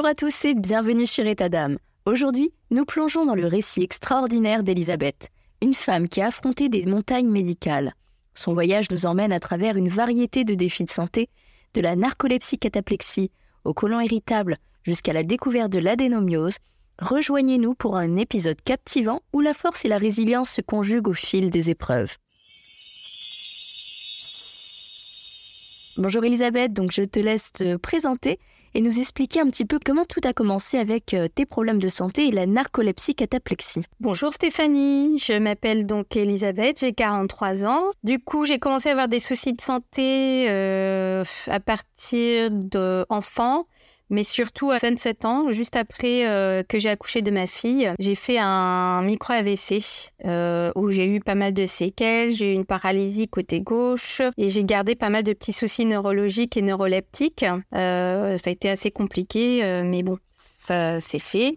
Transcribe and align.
Bonjour 0.00 0.12
à 0.12 0.14
tous 0.14 0.46
et 0.46 0.54
bienvenue 0.54 1.04
sur 1.04 1.26
État. 1.26 1.68
Aujourd'hui, 2.06 2.54
nous 2.70 2.86
plongeons 2.86 3.26
dans 3.26 3.34
le 3.34 3.46
récit 3.46 3.82
extraordinaire 3.82 4.62
d'Elisabeth, 4.62 5.28
une 5.60 5.74
femme 5.74 6.08
qui 6.08 6.22
a 6.22 6.28
affronté 6.28 6.70
des 6.70 6.86
montagnes 6.86 7.28
médicales. 7.28 7.92
Son 8.34 8.54
voyage 8.54 8.90
nous 8.90 9.04
emmène 9.04 9.30
à 9.30 9.40
travers 9.40 9.76
une 9.76 9.90
variété 9.90 10.44
de 10.44 10.54
défis 10.54 10.86
de 10.86 10.90
santé, 10.90 11.28
de 11.74 11.82
la 11.82 11.96
narcolepsie 11.96 12.58
cataplexie 12.58 13.30
au 13.64 13.74
côlon 13.74 14.00
irritable 14.00 14.56
jusqu'à 14.84 15.12
la 15.12 15.22
découverte 15.22 15.70
de 15.70 15.80
l'adénomiose. 15.80 16.56
Rejoignez-nous 16.98 17.74
pour 17.74 17.98
un 17.98 18.16
épisode 18.16 18.62
captivant 18.62 19.20
où 19.34 19.42
la 19.42 19.52
force 19.52 19.84
et 19.84 19.88
la 19.88 19.98
résilience 19.98 20.48
se 20.48 20.62
conjuguent 20.62 21.08
au 21.08 21.12
fil 21.12 21.50
des 21.50 21.68
épreuves. 21.68 22.16
Bonjour 25.98 26.24
Elisabeth, 26.24 26.72
donc 26.72 26.90
je 26.90 27.02
te 27.02 27.20
laisse 27.20 27.52
te 27.52 27.76
présenter 27.76 28.38
et 28.74 28.80
nous 28.80 28.98
expliquer 28.98 29.40
un 29.40 29.46
petit 29.46 29.64
peu 29.64 29.78
comment 29.84 30.04
tout 30.04 30.20
a 30.24 30.32
commencé 30.32 30.78
avec 30.78 31.14
euh, 31.14 31.28
tes 31.28 31.46
problèmes 31.46 31.78
de 31.78 31.88
santé 31.88 32.28
et 32.28 32.30
la 32.30 32.46
narcolepsie 32.46 33.14
cataplexie. 33.14 33.84
Bonjour 34.00 34.32
Stéphanie, 34.32 35.18
je 35.18 35.38
m'appelle 35.38 35.86
donc 35.86 36.16
Elisabeth, 36.16 36.80
j'ai 36.80 36.92
43 36.92 37.66
ans. 37.66 37.84
Du 38.04 38.18
coup, 38.18 38.44
j'ai 38.44 38.58
commencé 38.58 38.88
à 38.88 38.92
avoir 38.92 39.08
des 39.08 39.20
soucis 39.20 39.52
de 39.52 39.60
santé 39.60 40.48
euh, 40.50 41.24
à 41.48 41.60
partir 41.60 42.50
d'enfant 42.50 43.66
mais 44.10 44.24
surtout 44.24 44.70
à 44.70 44.78
27 44.78 45.24
ans, 45.24 45.48
juste 45.50 45.76
après 45.76 46.28
euh, 46.28 46.62
que 46.62 46.78
j'ai 46.78 46.90
accouché 46.90 47.22
de 47.22 47.30
ma 47.30 47.46
fille, 47.46 47.92
j'ai 47.98 48.14
fait 48.14 48.38
un 48.38 49.02
micro 49.02 49.32
AVC 49.32 49.82
euh, 50.26 50.72
où 50.74 50.90
j'ai 50.90 51.06
eu 51.06 51.20
pas 51.20 51.36
mal 51.36 51.54
de 51.54 51.64
séquelles, 51.66 52.34
j'ai 52.34 52.50
eu 52.50 52.54
une 52.54 52.66
paralysie 52.66 53.28
côté 53.28 53.60
gauche 53.60 54.20
et 54.36 54.48
j'ai 54.48 54.64
gardé 54.64 54.96
pas 54.96 55.08
mal 55.08 55.22
de 55.22 55.32
petits 55.32 55.52
soucis 55.52 55.86
neurologiques 55.86 56.56
et 56.56 56.62
neuroleptiques. 56.62 57.46
Euh, 57.74 58.36
ça 58.36 58.50
a 58.50 58.52
été 58.52 58.68
assez 58.68 58.90
compliqué, 58.90 59.62
mais 59.84 60.02
bon, 60.02 60.18
ça 60.30 61.00
s'est 61.00 61.18
fait. 61.18 61.56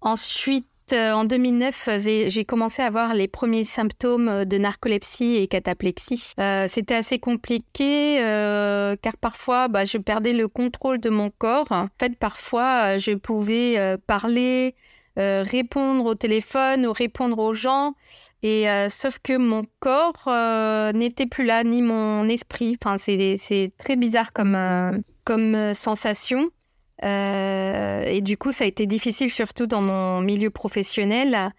Ensuite, 0.00 0.66
en 0.92 1.24
2009, 1.24 1.88
j'ai 1.98 2.44
commencé 2.44 2.82
à 2.82 2.86
avoir 2.86 3.14
les 3.14 3.28
premiers 3.28 3.64
symptômes 3.64 4.44
de 4.44 4.58
narcolepsie 4.58 5.36
et 5.36 5.48
cataplexie. 5.48 6.32
Euh, 6.38 6.66
c'était 6.68 6.94
assez 6.94 7.18
compliqué 7.18 8.20
euh, 8.20 8.96
car 9.00 9.16
parfois 9.16 9.68
bah, 9.68 9.84
je 9.84 9.98
perdais 9.98 10.32
le 10.32 10.48
contrôle 10.48 11.00
de 11.00 11.10
mon 11.10 11.30
corps. 11.30 11.72
En 11.72 11.88
fait, 12.00 12.16
parfois 12.16 12.98
je 12.98 13.12
pouvais 13.12 13.96
parler, 14.06 14.74
répondre 15.16 16.04
au 16.04 16.14
téléphone 16.14 16.86
ou 16.86 16.92
répondre 16.92 17.38
aux 17.38 17.54
gens, 17.54 17.94
et 18.42 18.66
sauf 18.88 19.18
que 19.18 19.36
mon 19.36 19.64
corps 19.80 20.28
n'était 20.94 21.26
plus 21.26 21.44
là 21.44 21.64
ni 21.64 21.82
mon 21.82 22.28
esprit. 22.28 22.76
Enfin, 22.80 22.96
c'est 22.98 23.72
très 23.78 23.96
bizarre 23.96 24.32
comme 24.32 25.72
sensation. 25.74 26.50
Euh, 27.04 28.04
et 28.06 28.20
du 28.20 28.36
coup, 28.36 28.52
ça 28.52 28.64
a 28.64 28.66
été 28.66 28.86
difficile, 28.86 29.30
surtout 29.30 29.66
dans 29.66 29.82
mon 29.82 30.20
milieu 30.20 30.50
professionnel. 30.50 31.52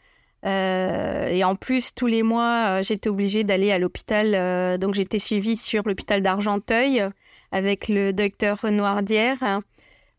Euh, 0.45 1.27
et 1.27 1.43
en 1.43 1.55
plus, 1.55 1.93
tous 1.93 2.07
les 2.07 2.23
mois, 2.23 2.79
euh, 2.79 2.83
j'étais 2.83 3.09
obligée 3.09 3.43
d'aller 3.43 3.71
à 3.71 3.79
l'hôpital. 3.79 4.79
donc, 4.79 4.93
j'étais 4.93 5.19
suivie 5.19 5.57
sur 5.57 5.83
l'hôpital 5.85 6.21
d'Argenteuil 6.21 7.03
avec 7.51 7.87
le 7.87 8.11
docteur 8.11 8.65
Noirdière, 8.71 9.61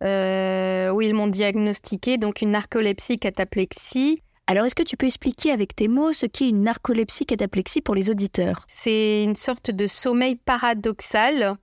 où 0.03 1.03
ils 1.03 1.15
m'ont 1.15 1.29
diagnostiqué 1.29 2.19
donc 2.19 2.43
une 2.43 2.53
narcolepsie 2.53 3.19
cataplexie. 3.19 4.23
Alors, 4.47 4.65
est-ce 4.65 4.75
que 4.75 4.83
tu 4.83 4.97
peux 4.97 5.07
expliquer 5.07 5.51
avec 5.51 5.77
tes 5.77 5.89
mots 5.89 6.15
ce 6.15 6.25
qu'est 6.25 6.49
une 6.49 6.63
narcolepsie 6.63 7.27
cataplexie 7.27 7.83
pour 7.83 7.95
les 7.95 8.09
auditeurs? 8.09 8.65
C'est 8.67 9.23
une 9.23 9.35
sorte 9.35 9.71
de 9.71 9.87
sommeil 9.87 10.37
paradoxal 10.37 11.59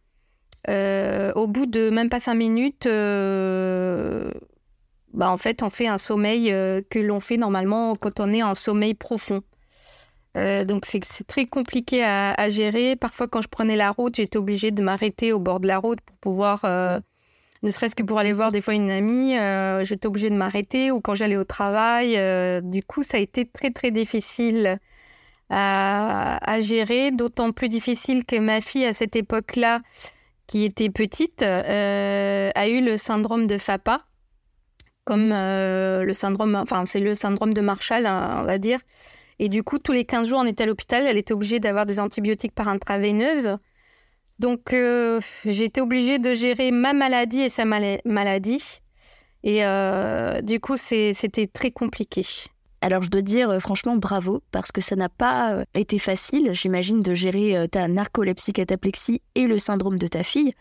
euh, 0.70 1.32
au 1.34 1.48
bout 1.48 1.66
de 1.66 1.90
même 1.90 2.10
pas 2.10 2.20
cinq 2.20 2.36
minutes, 2.36 2.88
euh, 2.88 4.32
bah 5.14 5.30
en 5.30 5.38
fait, 5.38 5.64
on 5.64 5.70
fait 5.70 5.88
un 5.88 5.98
sommeil 5.98 6.52
euh, 6.52 6.82
que 6.90 7.00
l'on 7.00 7.20
fait 7.20 7.38
normalement 7.38 7.96
quand 7.96 8.20
on 8.20 8.34
est 8.34 8.44
en 8.44 8.56
sommeil 8.56 8.94
profond. 8.94 9.42
donc 10.36 10.86
c'est 10.86 11.28
très 11.28 11.46
compliqué 11.46 12.04
à, 12.04 12.50
gérer. 12.50 12.96
Parfois, 12.96 13.28
quand 13.28 13.42
je 13.42 13.48
prenais 13.48 13.76
la 13.76 13.92
route, 13.92 14.16
j'étais 14.16 14.38
obligée 14.38 14.72
de 14.72 14.84
m'arrêter 14.84 15.32
au 15.34 15.40
bord 15.40 15.60
de 15.60 15.68
la 15.68 15.78
route 15.78 16.00
pour 16.02 16.18
pouvoir, 16.18 16.66
ne 17.64 17.72
serait-ce 17.72 17.96
que 17.96 18.04
pour 18.04 18.20
aller 18.20 18.34
voir 18.34 18.52
des 18.52 18.60
fois 18.60 18.74
une 18.74 18.92
amie, 18.92 19.36
j'étais 19.86 20.08
obligée 20.08 20.30
de 20.30 20.36
m'arrêter 20.36 20.92
ou 20.92 21.00
quand 21.00 21.16
j'allais 21.16 21.38
au 21.38 21.46
travail. 21.46 22.20
du 22.64 22.84
coup, 22.84 23.04
ça 23.04 23.18
a 23.18 23.22
été 23.22 23.46
très 23.46 23.72
très 23.72 23.92
difficile 23.92 24.80
à, 25.50 26.38
à 26.52 26.60
gérer, 26.60 27.12
d'autant 27.12 27.52
plus 27.54 27.70
difficile 27.70 28.26
que 28.26 28.38
ma 28.38 28.60
fille 28.60 28.86
à 28.86 28.94
cette 28.94 29.16
époque-là 29.16 29.82
qui 30.48 30.64
était 30.64 30.90
petite, 30.90 31.42
euh, 31.42 32.50
a 32.54 32.68
eu 32.68 32.82
le 32.82 32.98
syndrome 32.98 33.48
de 33.48 33.58
FAPA, 33.58 34.06
comme 35.04 35.32
euh, 35.32 36.04
le 36.04 36.14
syndrome, 36.14 36.56
enfin 36.56 36.86
c'est 36.86 37.00
le 37.00 37.16
syndrome 37.16 37.54
de 37.54 37.62
Marshall, 37.62 38.06
hein, 38.06 38.40
on 38.42 38.44
va 38.46 38.58
dire. 38.58 38.80
Et 39.40 39.50
du 39.50 39.64
coup, 39.64 39.80
tous 39.80 39.92
les 39.92 40.06
15 40.06 40.30
jours, 40.30 40.40
on 40.40 40.46
était 40.46 40.64
à 40.64 40.66
l'hôpital, 40.66 41.06
elle 41.06 41.18
était 41.18 41.34
obligée 41.34 41.60
d'avoir 41.60 41.86
des 41.86 42.00
antibiotiques 42.00 42.54
par 42.54 42.68
intraveineuse. 42.68 43.58
Donc, 44.40 44.74
euh, 44.74 45.20
été 45.46 45.82
obligée 45.82 46.20
de 46.20 46.34
gérer 46.34 46.72
ma 46.72 46.94
maladie 46.94 47.42
et 47.42 47.50
sa 47.50 47.66
maladie. 47.66 48.80
Et 49.44 49.62
du 50.42 50.60
coup, 50.60 50.76
c'était 50.78 51.48
très 51.48 51.72
compliqué. 51.72 52.24
Alors 52.86 53.02
je 53.02 53.10
dois 53.10 53.24
dire 53.24 53.50
euh, 53.50 53.58
franchement 53.58 53.96
bravo 53.96 54.44
parce 54.52 54.72
que 54.72 54.80
ça 54.80 54.96
n'a 54.96 55.10
pas 55.10 55.54
euh, 55.54 55.66
été 55.74 55.98
facile, 55.98 56.52
j'imagine, 56.54 57.02
de 57.02 57.16
gérer 57.16 57.58
euh, 57.58 57.66
ta 57.66 57.88
narcolepsie 57.88 58.54
cataplexie 58.54 59.24
et 59.34 59.48
le 59.48 59.58
syndrome 59.58 59.98
de 59.98 60.06
ta 60.06 60.22
fille. 60.22 60.54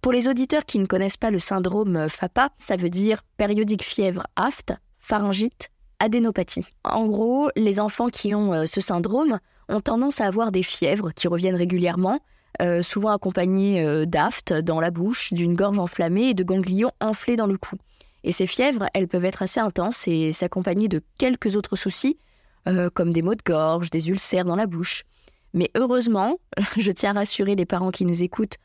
Pour 0.00 0.12
les 0.12 0.28
auditeurs 0.28 0.66
qui 0.66 0.78
ne 0.78 0.86
connaissent 0.86 1.16
pas 1.16 1.32
le 1.32 1.40
syndrome 1.40 2.08
FAPA, 2.08 2.50
ça 2.60 2.76
veut 2.76 2.90
dire 2.90 3.22
périodique 3.38 3.82
fièvre 3.82 4.22
aft, 4.36 4.72
pharyngite, 5.00 5.68
adénopathie. 5.98 6.64
En 6.84 7.06
gros, 7.06 7.48
les 7.56 7.80
enfants 7.80 8.08
qui 8.08 8.36
ont 8.36 8.68
ce 8.68 8.80
syndrome 8.80 9.40
ont 9.68 9.80
tendance 9.80 10.20
à 10.20 10.26
avoir 10.26 10.52
des 10.52 10.62
fièvres 10.62 11.10
qui 11.10 11.26
reviennent 11.26 11.56
régulièrement, 11.56 12.20
souvent 12.82 13.10
accompagnées 13.10 14.06
d'aft 14.06 14.52
dans 14.52 14.78
la 14.78 14.90
bouche, 14.90 15.32
d'une 15.32 15.56
gorge 15.56 15.78
enflammée 15.78 16.28
et 16.28 16.34
de 16.34 16.44
ganglions 16.44 16.92
enflés 17.00 17.36
dans 17.36 17.46
le 17.46 17.56
cou. 17.56 17.76
Et 18.24 18.32
ces 18.32 18.46
fièvres, 18.46 18.86
elles 18.94 19.06
peuvent 19.06 19.24
être 19.24 19.42
assez 19.42 19.60
intenses 19.60 20.08
et 20.08 20.32
s'accompagner 20.32 20.88
de 20.88 21.02
quelques 21.18 21.54
autres 21.54 21.76
soucis, 21.76 22.18
euh, 22.66 22.90
comme 22.92 23.12
des 23.12 23.22
maux 23.22 23.34
de 23.34 23.42
gorge, 23.44 23.90
des 23.90 24.08
ulcères 24.08 24.44
dans 24.44 24.56
la 24.56 24.66
bouche. 24.66 25.04
Mais 25.52 25.70
heureusement, 25.76 26.38
je 26.76 26.90
tiens 26.90 27.10
à 27.10 27.20
rassurer 27.20 27.54
les 27.54 27.66
parents 27.66 27.90
qui 27.90 28.04
nous 28.04 28.22
écoutent, 28.22 28.56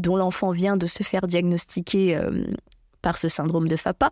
dont 0.00 0.16
l'enfant 0.16 0.50
vient 0.50 0.76
de 0.76 0.86
se 0.86 1.04
faire 1.04 1.28
diagnostiquer 1.28 2.20
par 3.00 3.16
ce 3.16 3.28
syndrome 3.28 3.68
de 3.68 3.76
FAPA, 3.76 4.10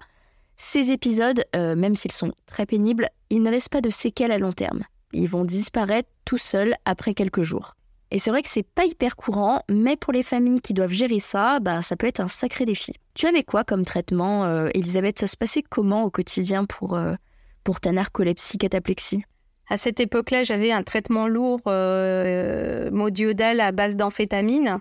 ces 0.56 0.92
épisodes, 0.92 1.44
même 1.54 1.96
s'ils 1.96 2.12
sont 2.12 2.30
très 2.46 2.66
pénibles, 2.66 3.08
ils 3.30 3.42
ne 3.42 3.50
laissent 3.50 3.68
pas 3.68 3.80
de 3.80 3.90
séquelles 3.90 4.30
à 4.30 4.38
long 4.38 4.52
terme. 4.52 4.84
Ils 5.12 5.28
vont 5.28 5.44
disparaître 5.44 6.08
tout 6.24 6.38
seuls 6.38 6.76
après 6.84 7.14
quelques 7.14 7.42
jours. 7.42 7.74
Et 8.10 8.18
c'est 8.18 8.30
vrai 8.30 8.42
que 8.42 8.48
c'est 8.48 8.64
pas 8.64 8.84
hyper 8.84 9.14
courant, 9.14 9.62
mais 9.68 9.96
pour 9.96 10.12
les 10.12 10.24
familles 10.24 10.60
qui 10.60 10.74
doivent 10.74 10.92
gérer 10.92 11.20
ça, 11.20 11.60
bah, 11.60 11.80
ça 11.82 11.96
peut 11.96 12.08
être 12.08 12.20
un 12.20 12.28
sacré 12.28 12.64
défi. 12.64 12.92
Tu 13.14 13.26
avais 13.26 13.44
quoi 13.44 13.62
comme 13.62 13.84
traitement, 13.84 14.44
euh, 14.44 14.68
Elisabeth? 14.74 15.18
Ça 15.18 15.28
se 15.28 15.36
passait 15.36 15.62
comment 15.62 16.04
au 16.04 16.10
quotidien 16.10 16.64
pour, 16.64 16.96
euh, 16.96 17.14
pour 17.62 17.80
ta 17.80 17.92
narcolepsie 17.92 18.58
cataplexie? 18.58 19.22
À 19.68 19.78
cette 19.78 20.00
époque-là, 20.00 20.42
j'avais 20.42 20.72
un 20.72 20.82
traitement 20.82 21.28
lourd 21.28 21.60
euh, 21.68 22.90
modiodal 22.90 23.60
à 23.60 23.70
base 23.70 23.94
d'amphétamine. 23.94 24.78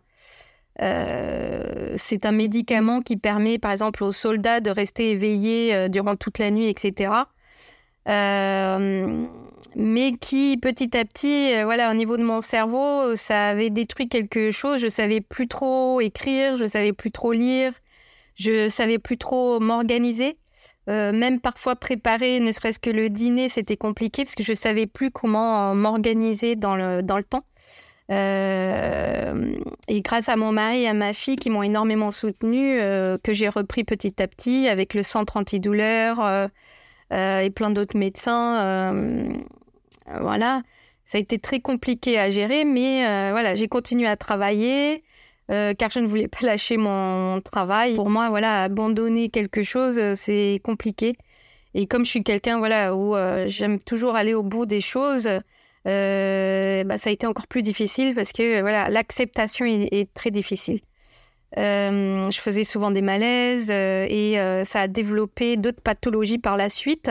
c'est 0.79 2.25
un 2.25 2.31
médicament 2.31 3.01
qui 3.01 3.15
permet, 3.15 3.59
par 3.59 3.71
exemple, 3.71 4.03
aux 4.03 4.11
soldats 4.11 4.61
de 4.61 4.71
rester 4.71 5.11
éveillés 5.11 5.89
durant 5.89 6.15
toute 6.15 6.39
la 6.39 6.49
nuit, 6.49 6.67
etc. 6.67 7.11
Euh, 8.07 9.27
mais 9.75 10.13
qui 10.13 10.57
petit 10.57 10.97
à 10.97 11.05
petit, 11.05 11.53
euh, 11.53 11.63
voilà, 11.65 11.91
au 11.91 11.93
niveau 11.93 12.17
de 12.17 12.23
mon 12.23 12.41
cerveau, 12.41 13.15
ça 13.15 13.49
avait 13.49 13.69
détruit 13.69 14.07
quelque 14.07 14.51
chose. 14.51 14.81
Je 14.81 14.89
savais 14.89 15.21
plus 15.21 15.47
trop 15.47 16.01
écrire, 16.01 16.55
je 16.55 16.67
savais 16.67 16.93
plus 16.93 17.11
trop 17.11 17.31
lire, 17.31 17.73
je 18.35 18.69
savais 18.69 18.99
plus 18.99 19.17
trop 19.17 19.59
m'organiser. 19.59 20.37
Euh, 20.89 21.11
même 21.11 21.39
parfois 21.39 21.75
préparer, 21.75 22.39
ne 22.39 22.51
serait-ce 22.51 22.79
que 22.79 22.89
le 22.89 23.09
dîner, 23.09 23.47
c'était 23.47 23.77
compliqué 23.77 24.23
parce 24.23 24.35
que 24.35 24.43
je 24.43 24.53
savais 24.53 24.87
plus 24.87 25.11
comment 25.11 25.75
m'organiser 25.75 26.55
dans 26.55 26.75
le, 26.75 27.01
dans 27.03 27.17
le 27.17 27.23
temps. 27.23 27.43
Euh, 28.11 29.53
et 29.87 30.01
grâce 30.01 30.29
à 30.29 30.35
mon 30.35 30.51
mari 30.51 30.81
et 30.81 30.87
à 30.87 30.95
ma 30.95 31.13
fille 31.13 31.35
qui 31.35 31.51
m'ont 31.51 31.61
énormément 31.61 32.11
soutenue, 32.11 32.79
que 33.23 33.33
j'ai 33.33 33.49
repris 33.49 33.83
petit 33.83 34.21
à 34.21 34.27
petit 34.27 34.67
avec 34.67 34.95
le 34.95 35.03
centre 35.03 35.37
antidouleur, 35.37 36.19
euh, 36.19 36.47
et 37.11 37.49
plein 37.49 37.69
d'autres 37.69 37.97
médecins. 37.97 38.61
Euh, 38.63 39.29
voilà, 40.21 40.61
ça 41.05 41.17
a 41.17 41.21
été 41.21 41.39
très 41.39 41.59
compliqué 41.59 42.19
à 42.19 42.29
gérer, 42.29 42.65
mais 42.65 43.05
euh, 43.05 43.31
voilà, 43.31 43.55
j'ai 43.55 43.67
continué 43.67 44.07
à 44.07 44.15
travailler. 44.15 45.03
car 45.47 45.89
je 45.89 45.99
ne 45.99 46.07
voulais 46.07 46.27
pas 46.27 46.45
lâcher 46.45 46.77
mon 46.77 47.41
travail. 47.41 47.95
Pour 47.95 48.09
moi, 48.09 48.29
voilà, 48.29 48.63
abandonner 48.63 49.29
quelque 49.29 49.63
chose, 49.63 49.99
c'est 50.15 50.61
compliqué. 50.63 51.15
Et 51.75 51.85
comme 51.85 52.05
je 52.05 52.09
suis 52.09 52.23
quelqu'un, 52.23 52.59
voilà, 52.59 52.95
où 52.95 53.15
j'aime 53.45 53.79
toujours 53.79 54.15
aller 54.15 54.33
au 54.33 54.43
bout 54.43 54.65
des 54.65 54.81
choses, 54.81 55.27
bah, 55.85 56.97
ça 56.97 57.09
a 57.09 57.11
été 57.11 57.25
encore 57.25 57.47
plus 57.47 57.63
difficile 57.63 58.13
parce 58.13 58.31
que 58.31 58.61
voilà, 58.61 58.89
l'acceptation 58.89 59.65
est, 59.65 60.13
très 60.13 60.31
difficile. 60.31 60.79
Euh, 61.57 62.29
je 62.29 62.39
faisais 62.39 62.63
souvent 62.63 62.91
des 62.91 63.01
malaises 63.01 63.71
euh, 63.71 64.05
et 64.07 64.39
euh, 64.39 64.63
ça 64.63 64.81
a 64.81 64.87
développé 64.87 65.57
d'autres 65.57 65.81
pathologies 65.81 66.37
par 66.37 66.57
la 66.57 66.69
suite, 66.69 67.09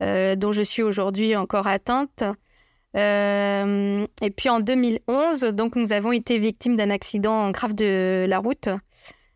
dont 0.00 0.52
je 0.52 0.62
suis 0.62 0.82
aujourd'hui 0.82 1.34
encore 1.36 1.66
atteinte. 1.66 2.22
et 2.94 4.30
puis 4.36 4.48
en 4.48 4.60
2011, 4.60 5.40
donc 5.40 5.76
nous 5.76 5.92
avons 5.92 6.12
été 6.12 6.38
victimes 6.38 6.76
d'un 6.76 6.90
accident 6.90 7.50
grave 7.50 7.74
de 7.74 8.24
la 8.28 8.38
route, 8.38 8.68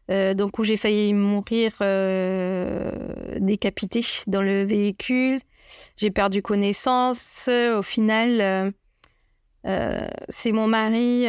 donc 0.08 0.58
où 0.58 0.64
j'ai 0.64 0.76
failli 0.76 1.14
mourir 1.14 1.72
décapité 3.40 4.04
dans 4.28 4.42
le 4.42 4.62
véhicule. 4.62 5.40
J'ai 5.96 6.12
perdu 6.12 6.42
connaissance. 6.42 7.48
Au 7.48 7.82
final, 7.82 8.72
c'est 10.28 10.52
mon 10.52 10.68
mari 10.68 11.26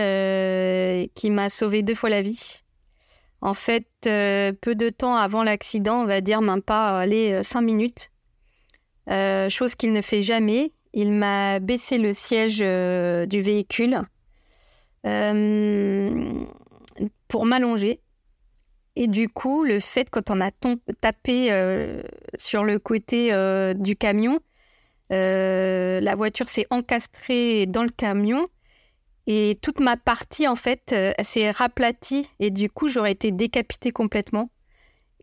qui 1.15 1.31
m'a 1.31 1.49
sauvé 1.49 1.81
deux 1.81 1.95
fois 1.95 2.11
la 2.11 2.21
vie. 2.21 2.62
En 3.43 3.53
fait, 3.53 3.85
euh, 4.07 4.53
peu 4.53 4.73
de 4.73 4.87
temps 4.87 5.17
avant 5.17 5.43
l'accident, 5.43 6.03
on 6.03 6.05
va 6.05 6.21
dire 6.21 6.41
même 6.41 6.61
pas 6.61 6.97
aller 6.97 7.33
euh, 7.33 7.43
cinq 7.43 7.59
minutes, 7.59 8.09
euh, 9.09 9.49
chose 9.49 9.75
qu'il 9.75 9.91
ne 9.91 10.01
fait 10.01 10.23
jamais, 10.23 10.71
il 10.93 11.11
m'a 11.11 11.59
baissé 11.59 11.97
le 11.97 12.13
siège 12.13 12.59
du 12.59 13.41
véhicule 13.41 13.99
pour 17.27 17.45
m'allonger. 17.45 17.99
Et 18.95 19.07
du 19.07 19.27
coup, 19.27 19.65
le 19.65 19.81
fait 19.81 20.09
quand 20.09 20.29
on 20.29 20.39
a 20.39 20.51
tapé 21.01 21.49
sur 22.37 22.63
le 22.63 22.79
côté 22.79 23.33
du 23.75 23.97
camion, 23.97 24.39
la 25.09 26.15
voiture 26.15 26.47
s'est 26.47 26.67
encastrée 26.69 27.65
dans 27.65 27.83
le 27.83 27.89
camion 27.89 28.47
et 29.25 29.55
toute 29.61 29.79
ma 29.79 29.95
partie, 29.95 30.47
en 30.47 30.55
fait, 30.55 30.91
euh, 30.91 31.13
s'est 31.21 31.51
raplatie 31.51 32.27
et 32.39 32.51
du 32.51 32.69
coup, 32.69 32.89
j'aurais 32.89 33.13
été 33.13 33.31
décapitée 33.31 33.91
complètement. 33.91 34.49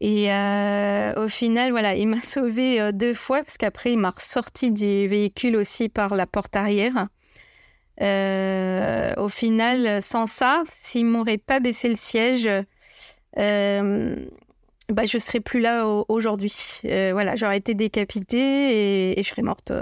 Et 0.00 0.32
euh, 0.32 1.12
au 1.22 1.28
final, 1.28 1.70
voilà, 1.72 1.94
il 1.94 2.08
m'a 2.08 2.22
sauvée 2.22 2.80
euh, 2.80 2.92
deux 2.92 3.12
fois 3.12 3.42
parce 3.42 3.58
qu'après, 3.58 3.92
il 3.92 3.98
m'a 3.98 4.10
ressorti 4.10 4.70
du 4.70 5.06
véhicule 5.06 5.56
aussi 5.56 5.90
par 5.90 6.14
la 6.14 6.26
porte 6.26 6.56
arrière. 6.56 7.08
au 7.98 9.28
final, 9.28 10.02
sans 10.02 10.26
ça, 10.26 10.62
s'il 10.66 11.04
m'aurait 11.06 11.38
pas 11.38 11.60
baissé 11.60 11.88
le 11.88 11.96
siège, 11.96 12.48
bah, 13.36 15.04
je 15.06 15.18
serais 15.18 15.40
plus 15.40 15.60
là 15.60 15.86
aujourd'hui. 16.08 16.52
voilà, 16.82 17.36
j'aurais 17.36 17.58
été 17.58 17.74
décapitée 17.74 19.12
et 19.18 19.22
je 19.22 19.28
serais 19.28 19.42
morte 19.42 19.72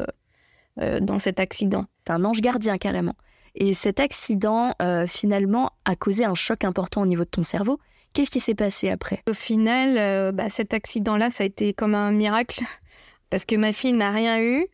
dans 0.77 1.21
cet 1.21 1.39
accident. 1.39 1.87
C'est 2.05 2.13
un 2.13 2.25
ange 2.25 2.41
gardien 2.41 2.79
carrément. 2.79 3.15
Et 3.61 3.75
cet 3.75 3.99
accident, 3.99 4.73
euh, 4.81 5.09
finalement, 5.09 5.73
a 5.85 5.97
causé 5.97 6.25
un 6.25 6.37
choc 6.37 6.63
important 6.63 7.03
au 7.03 7.07
niveau 7.07 7.25
de 7.25 7.29
ton 7.29 7.43
cerveau. 7.43 7.81
Qu'est-ce 8.13 8.31
qui 8.31 8.39
s'est 8.39 8.55
passé 8.55 8.89
après? 8.89 9.21
Au 9.29 9.33
final, 9.33 9.99
euh, 9.99 10.31
bah, 10.31 10.49
cet 10.49 10.73
accident-là, 10.75 11.31
ça 11.31 11.43
a 11.43 11.47
été 11.47 11.73
comme 11.75 11.97
un 11.97 12.13
miracle, 12.13 12.63
parce 13.31 13.45
que 13.45 13.57
ma 13.57 13.73
fille 13.73 13.93
n'a 13.93 14.13
rien 14.13 14.41
eu. 14.41 14.65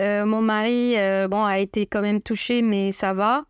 Euh, 0.00 0.24
mon 0.24 0.40
mari, 0.40 0.94
bon, 1.28 1.44
a 1.44 1.58
été 1.58 1.84
quand 1.84 2.00
même 2.00 2.22
touché, 2.22 2.62
mais 2.62 2.90
ça 2.90 3.12
va. 3.12 3.44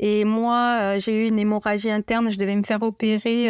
Et 0.00 0.24
moi, 0.24 0.98
j'ai 0.98 1.24
eu 1.24 1.28
une 1.28 1.38
hémorragie 1.38 1.92
interne, 1.92 2.32
je 2.32 2.36
devais 2.36 2.56
me 2.56 2.64
faire 2.64 2.82
opérer. 2.82 3.48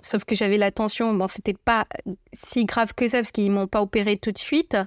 Sauf 0.00 0.24
que 0.24 0.34
j'avais 0.34 0.56
la 0.56 0.70
tension, 0.70 1.12
bon, 1.12 1.26
c'était 1.28 1.52
pas 1.52 1.86
si 2.32 2.64
grave 2.64 2.94
que 2.94 3.06
ça 3.06 3.18
parce 3.18 3.32
qu'ils 3.32 3.50
m'ont 3.50 3.66
pas 3.66 3.82
opéré 3.82 4.16
tout 4.16 4.32
de 4.32 4.38
suite 4.38 4.78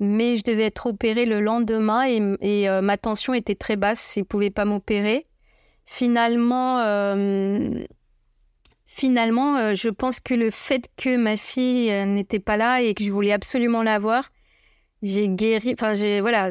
mais 0.00 0.36
je 0.36 0.42
devais 0.42 0.64
être 0.64 0.86
opérée 0.86 1.26
le 1.26 1.40
lendemain 1.40 2.04
et, 2.04 2.68
euh, 2.68 2.82
ma 2.82 2.96
tension 2.96 3.34
était 3.34 3.54
très 3.54 3.76
basse, 3.76 4.16
ils 4.16 4.20
ne 4.20 4.24
pouvaient 4.24 4.50
pas 4.50 4.64
m'opérer. 4.64 5.26
Finalement, 5.84 6.80
euh, 6.80 7.84
finalement 8.84 9.56
euh, 9.56 9.74
je 9.74 9.88
pense 9.88 10.20
que 10.20 10.34
le 10.34 10.50
fait 10.50 10.88
que 10.96 11.16
ma 11.16 11.36
fille 11.36 11.90
n'était 12.06 12.40
pas 12.40 12.56
là 12.56 12.82
et 12.82 12.94
que 12.94 13.04
je 13.04 13.10
voulais 13.10 13.32
absolument 13.32 13.82
la 13.82 13.98
voir, 13.98 14.30
j'ai 15.02 15.28
guéri, 15.28 15.74
enfin, 15.74 15.92
j'ai, 15.92 16.20
voilà, 16.20 16.50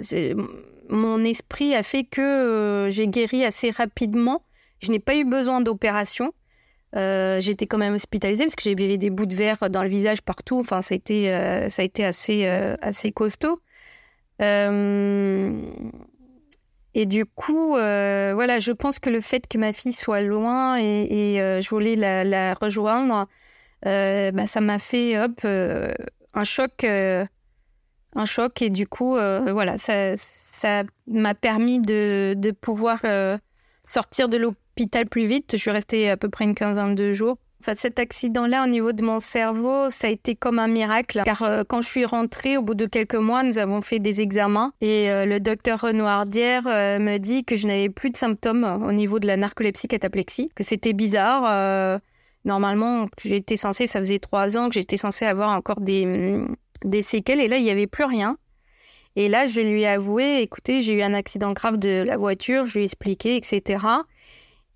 mon 0.89 1.23
esprit 1.23 1.75
a 1.75 1.83
fait 1.83 2.03
que 2.03 2.87
j'ai 2.89 3.07
guéri 3.07 3.43
assez 3.43 3.71
rapidement. 3.71 4.43
Je 4.79 4.91
n'ai 4.91 4.99
pas 4.99 5.15
eu 5.15 5.25
besoin 5.25 5.61
d'opération. 5.61 6.33
Euh, 6.95 7.41
j'étais 7.41 7.67
quand 7.67 7.77
même 7.77 7.95
hospitalisée 7.95 8.45
parce 8.45 8.55
que 8.55 8.63
j'avais 8.63 8.97
des 8.97 9.09
bouts 9.09 9.25
de 9.25 9.35
verre 9.35 9.69
dans 9.69 9.83
le 9.83 9.89
visage 9.89 10.21
partout. 10.21 10.59
Enfin, 10.59 10.81
ça 10.81 10.93
a 10.93 10.95
été, 10.95 11.33
euh, 11.33 11.67
ça 11.69 11.81
a 11.81 11.85
été 11.85 12.05
assez, 12.05 12.47
euh, 12.47 12.75
assez 12.81 13.11
costaud. 13.11 13.61
et 14.39 14.45
du 17.05 17.25
coup, 17.25 17.71
voilà, 17.71 18.59
je 18.59 18.71
pense 18.71 18.99
que 18.99 19.09
le 19.09 19.21
fait 19.21 19.47
que 19.47 19.57
ma 19.57 19.73
fille 19.73 19.93
soit 19.93 20.21
loin 20.21 20.77
et, 20.77 21.37
je 21.61 21.69
voulais 21.69 21.95
la, 21.95 22.53
rejoindre, 22.53 23.27
bah, 23.83 24.47
ça 24.47 24.61
m'a 24.61 24.79
fait 24.79 25.15
un 25.15 26.43
choc. 26.43 26.83
un 26.85 28.25
choc 28.25 28.61
et 28.61 28.69
du 28.69 28.87
coup, 28.87 29.15
voilà, 29.15 29.77
ça, 29.77 30.83
m'a 31.07 31.35
permis 31.35 31.81
de, 31.81 32.35
de 32.37 32.51
pouvoir 32.51 33.01
sortir 33.83 34.29
de 34.29 34.37
l'hôpital 34.37 34.64
plus 35.09 35.25
vite. 35.25 35.51
Je 35.53 35.57
suis 35.57 35.71
restée 35.71 36.09
à 36.09 36.17
peu 36.17 36.29
près 36.29 36.45
une 36.45 36.55
quinzaine 36.55 36.95
de 36.95 37.13
jours. 37.13 37.37
Enfin, 37.61 37.73
cet 37.73 37.97
accident-là, 37.97 38.63
au 38.63 38.67
niveau 38.67 38.91
de 38.91 39.03
mon 39.03 39.19
cerveau, 39.19 39.89
ça 39.89 40.05
a 40.05 40.09
été 40.11 40.35
comme 40.35 40.59
un 40.59 40.67
miracle. 40.67 41.23
Car 41.25 41.41
euh, 41.41 41.63
quand 41.67 41.81
je 41.81 41.87
suis 41.87 42.05
rentrée, 42.05 42.57
au 42.57 42.61
bout 42.61 42.75
de 42.75 42.85
quelques 42.85 43.15
mois, 43.15 43.41
nous 43.41 43.57
avons 43.57 43.81
fait 43.81 43.97
des 43.97 44.21
examens. 44.21 44.71
Et 44.81 45.09
euh, 45.09 45.25
le 45.25 45.39
docteur 45.39 45.81
Renoirdière 45.81 46.67
euh, 46.67 46.99
me 46.99 47.17
dit 47.17 47.43
que 47.43 47.55
je 47.55 47.65
n'avais 47.65 47.89
plus 47.89 48.11
de 48.11 48.17
symptômes 48.17 48.83
au 48.87 48.91
niveau 48.91 49.17
de 49.17 49.25
la 49.25 49.35
narcolepsie 49.35 49.87
cataplexie, 49.87 50.51
que 50.53 50.63
c'était 50.63 50.93
bizarre. 50.93 51.99
normalement, 52.43 53.07
j'étais 53.23 53.57
censée, 53.57 53.87
ça 53.87 53.99
faisait 53.99 54.19
trois 54.19 54.57
ans 54.57 54.69
que 54.69 54.75
j'étais 54.75 54.97
censée 54.97 55.25
avoir 55.25 55.49
encore 55.49 55.81
des, 55.81 56.05
mm, 56.05 56.55
des 56.83 57.01
séquelles. 57.01 57.39
Et 57.39 57.47
là, 57.47 57.57
il 57.57 57.63
n'y 57.63 57.71
avait 57.71 57.87
plus 57.87 58.05
rien. 58.05 58.37
Et 59.15 59.29
là, 59.29 59.47
je 59.47 59.61
lui 59.61 59.83
ai 59.83 59.87
avoué, 59.87 60.41
écoutez, 60.41 60.81
j'ai 60.81 60.93
eu 60.93 61.01
un 61.01 61.13
accident 61.13 61.53
grave 61.53 61.77
de 61.77 62.03
la 62.03 62.17
voiture, 62.17 62.65
je 62.65 62.73
lui 62.73 62.81
ai 62.81 62.85
expliqué, 62.85 63.37
etc. 63.37 63.77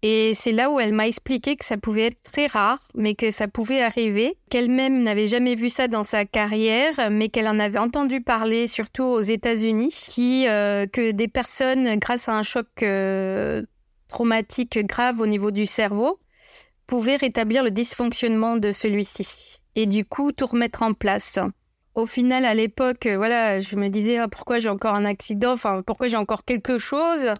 Et 0.01 0.33
c'est 0.33 0.53
là 0.53 0.71
où 0.71 0.79
elle 0.79 0.93
m'a 0.93 1.07
expliqué 1.07 1.57
que 1.57 1.65
ça 1.65 1.77
pouvait 1.77 2.07
être 2.07 2.21
très 2.23 2.47
rare, 2.47 2.79
mais 2.95 3.15
que 3.15 3.31
ça 3.31 3.49
pouvait 3.49 3.81
arriver, 3.81 4.37
qu'elle-même 4.49 5.03
n'avait 5.03 5.27
jamais 5.27 5.55
vu 5.55 5.69
ça 5.69 5.89
dans 5.89 6.05
sa 6.05 6.23
carrière, 6.23 7.11
mais 7.11 7.27
qu'elle 7.27 7.49
en 7.49 7.59
avait 7.59 7.79
entendu 7.79 8.21
parler, 8.21 8.67
surtout 8.67 9.03
aux 9.03 9.21
États-Unis, 9.21 9.93
euh, 10.47 10.87
que 10.87 11.11
des 11.11 11.27
personnes, 11.27 11.97
grâce 11.99 12.29
à 12.29 12.37
un 12.37 12.43
choc 12.43 12.67
euh, 12.81 13.61
traumatique 14.07 14.79
grave 14.85 15.19
au 15.19 15.27
niveau 15.27 15.51
du 15.51 15.65
cerveau 15.65 16.19
pouvait 16.87 17.17
rétablir 17.17 17.63
le 17.63 17.69
dysfonctionnement 17.69 18.57
de 18.57 18.71
celui-ci 18.71 19.59
et 19.75 19.85
du 19.85 20.05
coup 20.05 20.31
tout 20.31 20.47
remettre 20.47 20.81
en 20.81 20.93
place. 20.93 21.37
Au 21.93 22.05
final, 22.05 22.45
à 22.45 22.55
l'époque, 22.55 23.07
voilà, 23.07 23.59
je 23.59 23.75
me 23.75 23.89
disais 23.89 24.17
ah, 24.17 24.27
pourquoi 24.27 24.59
j'ai 24.59 24.69
encore 24.69 24.95
un 24.95 25.05
accident, 25.05 25.51
enfin 25.51 25.83
pourquoi 25.85 26.07
j'ai 26.07 26.17
encore 26.17 26.45
quelque 26.45 26.79
chose? 26.79 27.33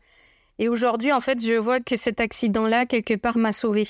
Et 0.59 0.67
aujourd'hui, 0.67 1.13
en 1.13 1.21
fait, 1.21 1.43
je 1.43 1.53
vois 1.53 1.79
que 1.79 1.95
cet 1.95 2.19
accident-là, 2.19 2.85
quelque 2.85 3.15
part, 3.15 3.37
m'a 3.37 3.53
sauvée. 3.53 3.87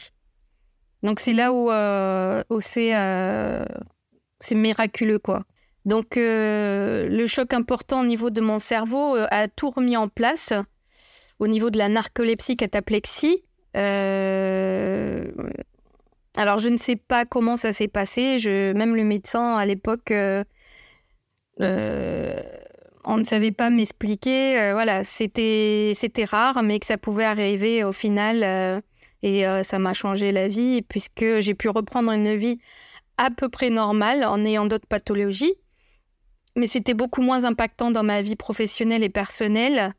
Donc 1.02 1.20
c'est 1.20 1.34
là 1.34 1.52
où, 1.52 1.72
euh, 1.72 2.44
euh, 2.52 3.66
c'est 4.40 4.56
miraculeux, 4.56 5.20
quoi. 5.20 5.44
Donc 5.86 6.18
euh, 6.18 7.10
le 7.10 7.26
choc 7.26 7.54
important 7.54 8.02
au 8.02 8.06
niveau 8.06 8.30
de 8.30 8.42
mon 8.42 8.60
cerveau 8.60 9.16
a 9.16 9.48
tout 9.48 9.72
remis 9.72 9.98
en 9.98 10.10
place. 10.10 10.54
Au 11.40 11.48
niveau 11.48 11.72
de 11.72 11.78
la 11.78 11.90
narcolepsie, 11.90 12.58
cataplexie, 12.58 13.44
alors 13.74 13.84
je 16.58 16.70
ne 16.70 16.78
sais 16.78 16.98
pas 16.98 17.26
comment 17.26 17.58
ça 17.58 17.72
s'est 17.72 17.88
passé. 17.88 18.40
Je, 18.40 18.74
même 18.74 18.96
le 18.96 19.06
médecin 19.06 19.56
à 19.56 19.66
l'époque, 19.66 20.14
on 23.06 23.18
ne 23.18 23.24
savait 23.24 23.52
pas 23.52 23.70
m'expliquer. 23.70 24.72
voilà, 24.74 25.04
c'était 25.04 25.94
c'était 25.96 26.26
rare, 26.26 26.62
mais 26.64 26.80
que 26.80 26.86
ça 26.86 26.98
pouvait 26.98 27.26
arriver 27.26 27.84
au 27.84 27.92
final. 27.92 28.82
Et 29.22 29.46
euh, 29.46 29.64
ça 29.64 29.80
m'a 29.80 29.94
changé 29.94 30.32
la 30.32 30.48
vie 30.48 30.82
puisque 30.82 31.40
j'ai 31.40 31.54
pu 31.54 31.70
reprendre 31.70 32.12
une 32.12 32.36
vie 32.36 32.60
à 33.18 33.30
peu 33.30 33.50
près 33.50 33.70
normale 33.70 34.24
en 34.24 34.44
ayant 34.46 34.66
d'autres 34.66 34.88
pathologies. 34.88 35.54
Mais 36.56 36.68
c'était 36.68 36.94
beaucoup 36.94 37.22
moins 37.22 37.44
impactant 37.44 37.92
dans 37.92 38.04
ma 38.04 38.22
vie 38.22 38.36
professionnelle 38.36 39.04
et 39.04 39.10
personnelle 39.10 39.94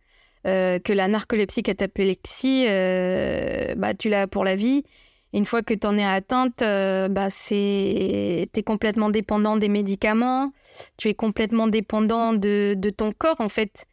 euh, 0.47 0.79
que 0.79 0.93
la 0.93 1.07
narcolepsie 1.07 1.63
cataplexie. 1.63 2.67
Euh, 2.69 3.75
bah, 3.77 3.95
tu 3.95 4.09
l'as 4.09 4.27
pour 4.27 4.45
la 4.45 4.55
vie. 4.55 4.83
Une 5.33 5.47
fois 5.47 5.63
que 5.63 5.75
tu 5.75 5.87
en 5.87 5.97
es 5.97 6.05
atteinte, 6.05 6.59
bah, 6.59 7.31
c'est... 7.31 8.49
tu 8.53 8.61
es 8.61 8.63
complètement 8.65 9.11
dépendant 9.11 9.57
des 9.57 9.69
médicaments, 9.69 10.53
tu 10.97 11.09
es 11.09 11.15
complètement 11.15 11.69
dépendant 11.69 12.33
de, 12.33 12.77
ton 12.97 13.13
corps 13.13 13.41
en 13.41 13.49
fait. 13.49 13.87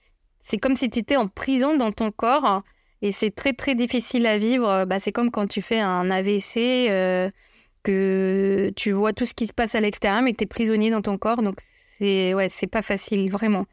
C'est 0.44 0.58
comme 0.58 0.75
si 0.75 0.89
tu 0.89 1.00
étais 1.00 1.15
en 1.15 1.27
prison 1.27 1.77
dans 1.77 1.91
ton 1.91 2.12
corps 2.12 2.63
et 3.01 3.12
c'est 3.12 3.32
très 3.32 3.53
très 3.53 3.75
difficile 3.75 4.25
à 4.25 4.38
vivre. 4.38 4.86
Bah, 4.86 5.00
c'est 5.00 5.12
comme 5.12 5.29
quand 5.29 5.48
tu 5.48 5.62
fais 5.62 5.79
un 5.79 6.10
AVC, 6.10 6.89
euh, 6.89 7.29
que 7.84 8.72
tu 8.75 8.91
vois 8.91 9.13
tout 9.13 9.25
ce 9.25 9.34
qui 9.34 9.48
se 9.48 9.53
passe 9.53 9.75
à 9.75 9.79
l'extérieur, 9.79 10.22
mais 10.22 10.34
que 10.34 10.38
tu 10.38 10.44
es 10.44 10.48
prisonnier 10.48 10.89
dans 10.89 11.01
ton 11.01 11.17
corps. 11.17 11.41
Donc 11.41 11.56
c'est 11.60 12.34
ouais, 12.34 12.50
pas 12.72 12.82
facile, 12.82 13.29
vraiment. 13.29 13.65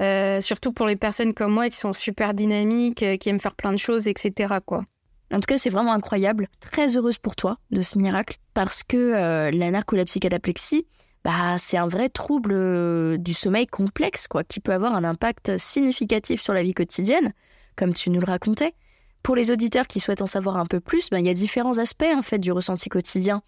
Euh, 0.00 0.40
surtout 0.40 0.72
pour 0.72 0.86
les 0.86 0.96
personnes 0.96 1.34
comme 1.34 1.52
moi 1.52 1.68
qui 1.68 1.76
sont 1.76 1.92
super 1.92 2.34
dynamiques, 2.34 3.02
euh, 3.02 3.16
qui 3.16 3.28
aiment 3.28 3.40
faire 3.40 3.54
plein 3.54 3.72
de 3.72 3.78
choses, 3.78 4.08
etc. 4.08 4.54
Quoi. 4.64 4.84
En 5.32 5.40
tout 5.40 5.46
cas, 5.46 5.58
c'est 5.58 5.70
vraiment 5.70 5.92
incroyable. 5.92 6.48
Très 6.60 6.96
heureuse 6.96 7.18
pour 7.18 7.36
toi 7.36 7.56
de 7.70 7.82
ce 7.82 7.98
miracle 7.98 8.38
parce 8.54 8.82
que 8.82 9.50
la 9.50 9.70
narcolepsie 9.70 10.20
cataplexie, 10.20 10.86
bah, 11.24 11.56
c'est 11.58 11.76
un 11.76 11.86
vrai 11.86 12.08
trouble 12.08 13.18
du 13.18 13.34
sommeil 13.34 13.66
complexe 13.66 14.26
quoi, 14.26 14.42
qui 14.42 14.60
peut 14.60 14.72
avoir 14.72 14.94
un 14.94 15.04
impact 15.04 15.56
significatif 15.58 16.42
sur 16.42 16.52
la 16.52 16.62
vie 16.62 16.74
quotidienne 16.74 17.32
comme 17.80 17.94
tu 17.94 18.10
nous 18.10 18.20
le 18.20 18.26
racontais. 18.26 18.74
Pour 19.22 19.36
les 19.36 19.50
auditeurs 19.50 19.86
qui 19.86 20.00
souhaitent 20.00 20.22
en 20.22 20.26
savoir 20.26 20.58
un 20.58 20.66
peu 20.66 20.80
plus, 20.80 21.08
ben, 21.10 21.18
il 21.18 21.26
y 21.26 21.30
a 21.30 21.34
différents 21.34 21.78
aspects 21.78 22.12
en 22.14 22.22
fait 22.22 22.38
du 22.38 22.52
ressenti 22.52 22.88
quotidien, 22.88 23.42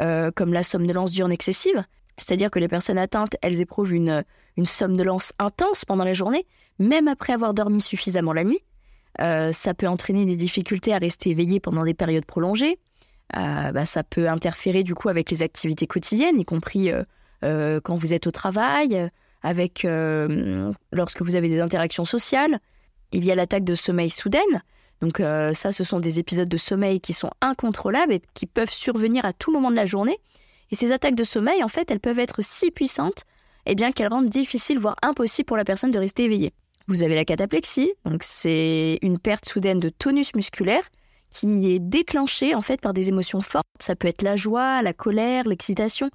euh, 0.00 0.30
comme 0.34 0.52
la 0.52 0.62
somnolence 0.62 1.12
diurne 1.12 1.32
excessive, 1.32 1.84
c'est-à-dire 2.18 2.50
que 2.50 2.58
les 2.58 2.68
personnes 2.68 2.98
atteintes, 2.98 3.36
elles 3.42 3.60
éprouvent 3.60 3.94
une, 3.94 4.24
une 4.56 4.66
somnolence 4.66 5.32
intense 5.38 5.84
pendant 5.84 6.04
la 6.04 6.14
journée, 6.14 6.46
même 6.78 7.08
après 7.08 7.32
avoir 7.32 7.54
dormi 7.54 7.80
suffisamment 7.80 8.32
la 8.32 8.44
nuit. 8.44 8.60
Euh, 9.20 9.52
ça 9.52 9.74
peut 9.74 9.86
entraîner 9.86 10.24
des 10.24 10.36
difficultés 10.36 10.92
à 10.92 10.98
rester 10.98 11.30
éveillé 11.30 11.60
pendant 11.60 11.84
des 11.84 11.94
périodes 11.94 12.24
prolongées. 12.24 12.78
Euh, 13.36 13.72
bah, 13.72 13.86
ça 13.86 14.04
peut 14.04 14.28
interférer 14.28 14.82
du 14.82 14.94
coup 14.94 15.08
avec 15.08 15.30
les 15.30 15.42
activités 15.42 15.86
quotidiennes, 15.86 16.38
y 16.38 16.44
compris 16.44 16.90
quand 17.42 17.94
vous 17.94 18.12
êtes 18.12 18.26
au 18.26 18.32
travail, 18.32 19.08
avec 19.42 19.86
lorsque 20.92 21.22
vous 21.22 21.36
avez 21.36 21.48
des 21.48 21.60
interactions 21.60 22.04
sociales. 22.04 22.58
Il 23.12 23.24
y 23.24 23.30
a 23.30 23.34
l'attaque 23.34 23.64
de 23.64 23.74
sommeil 23.74 24.10
soudaine. 24.10 24.62
Donc 25.00 25.20
euh, 25.20 25.52
ça, 25.52 25.72
ce 25.72 25.84
sont 25.84 26.00
des 26.00 26.18
épisodes 26.18 26.48
de 26.48 26.56
sommeil 26.56 27.00
qui 27.00 27.12
sont 27.12 27.30
incontrôlables 27.40 28.12
et 28.12 28.22
qui 28.34 28.46
peuvent 28.46 28.72
survenir 28.72 29.24
à 29.24 29.32
tout 29.32 29.52
moment 29.52 29.70
de 29.70 29.76
la 29.76 29.86
journée. 29.86 30.18
Et 30.70 30.74
ces 30.74 30.92
attaques 30.92 31.14
de 31.14 31.24
sommeil, 31.24 31.62
en 31.62 31.68
fait, 31.68 31.90
elles 31.90 32.00
peuvent 32.00 32.18
être 32.18 32.42
si 32.42 32.70
puissantes 32.70 33.24
eh 33.66 33.74
bien 33.74 33.92
qu'elles 33.92 34.08
rendent 34.08 34.28
difficile, 34.28 34.78
voire 34.78 34.96
impossible 35.02 35.46
pour 35.46 35.56
la 35.56 35.64
personne 35.64 35.90
de 35.90 35.98
rester 35.98 36.24
éveillée. 36.24 36.52
Vous 36.88 37.02
avez 37.02 37.14
la 37.14 37.24
cataplexie, 37.24 37.92
donc 38.04 38.22
c'est 38.22 38.98
une 39.02 39.18
perte 39.18 39.48
soudaine 39.48 39.80
de 39.80 39.88
tonus 39.88 40.34
musculaire 40.34 40.88
qui 41.30 41.72
est 41.72 41.80
déclenchée 41.80 42.54
en 42.54 42.60
fait 42.60 42.80
par 42.80 42.94
des 42.94 43.08
émotions 43.08 43.40
fortes. 43.40 43.66
Ça 43.80 43.96
peut 43.96 44.08
être 44.08 44.22
la 44.22 44.36
joie, 44.36 44.82
la 44.82 44.92
colère, 44.92 45.48
l'excitation, 45.48 46.10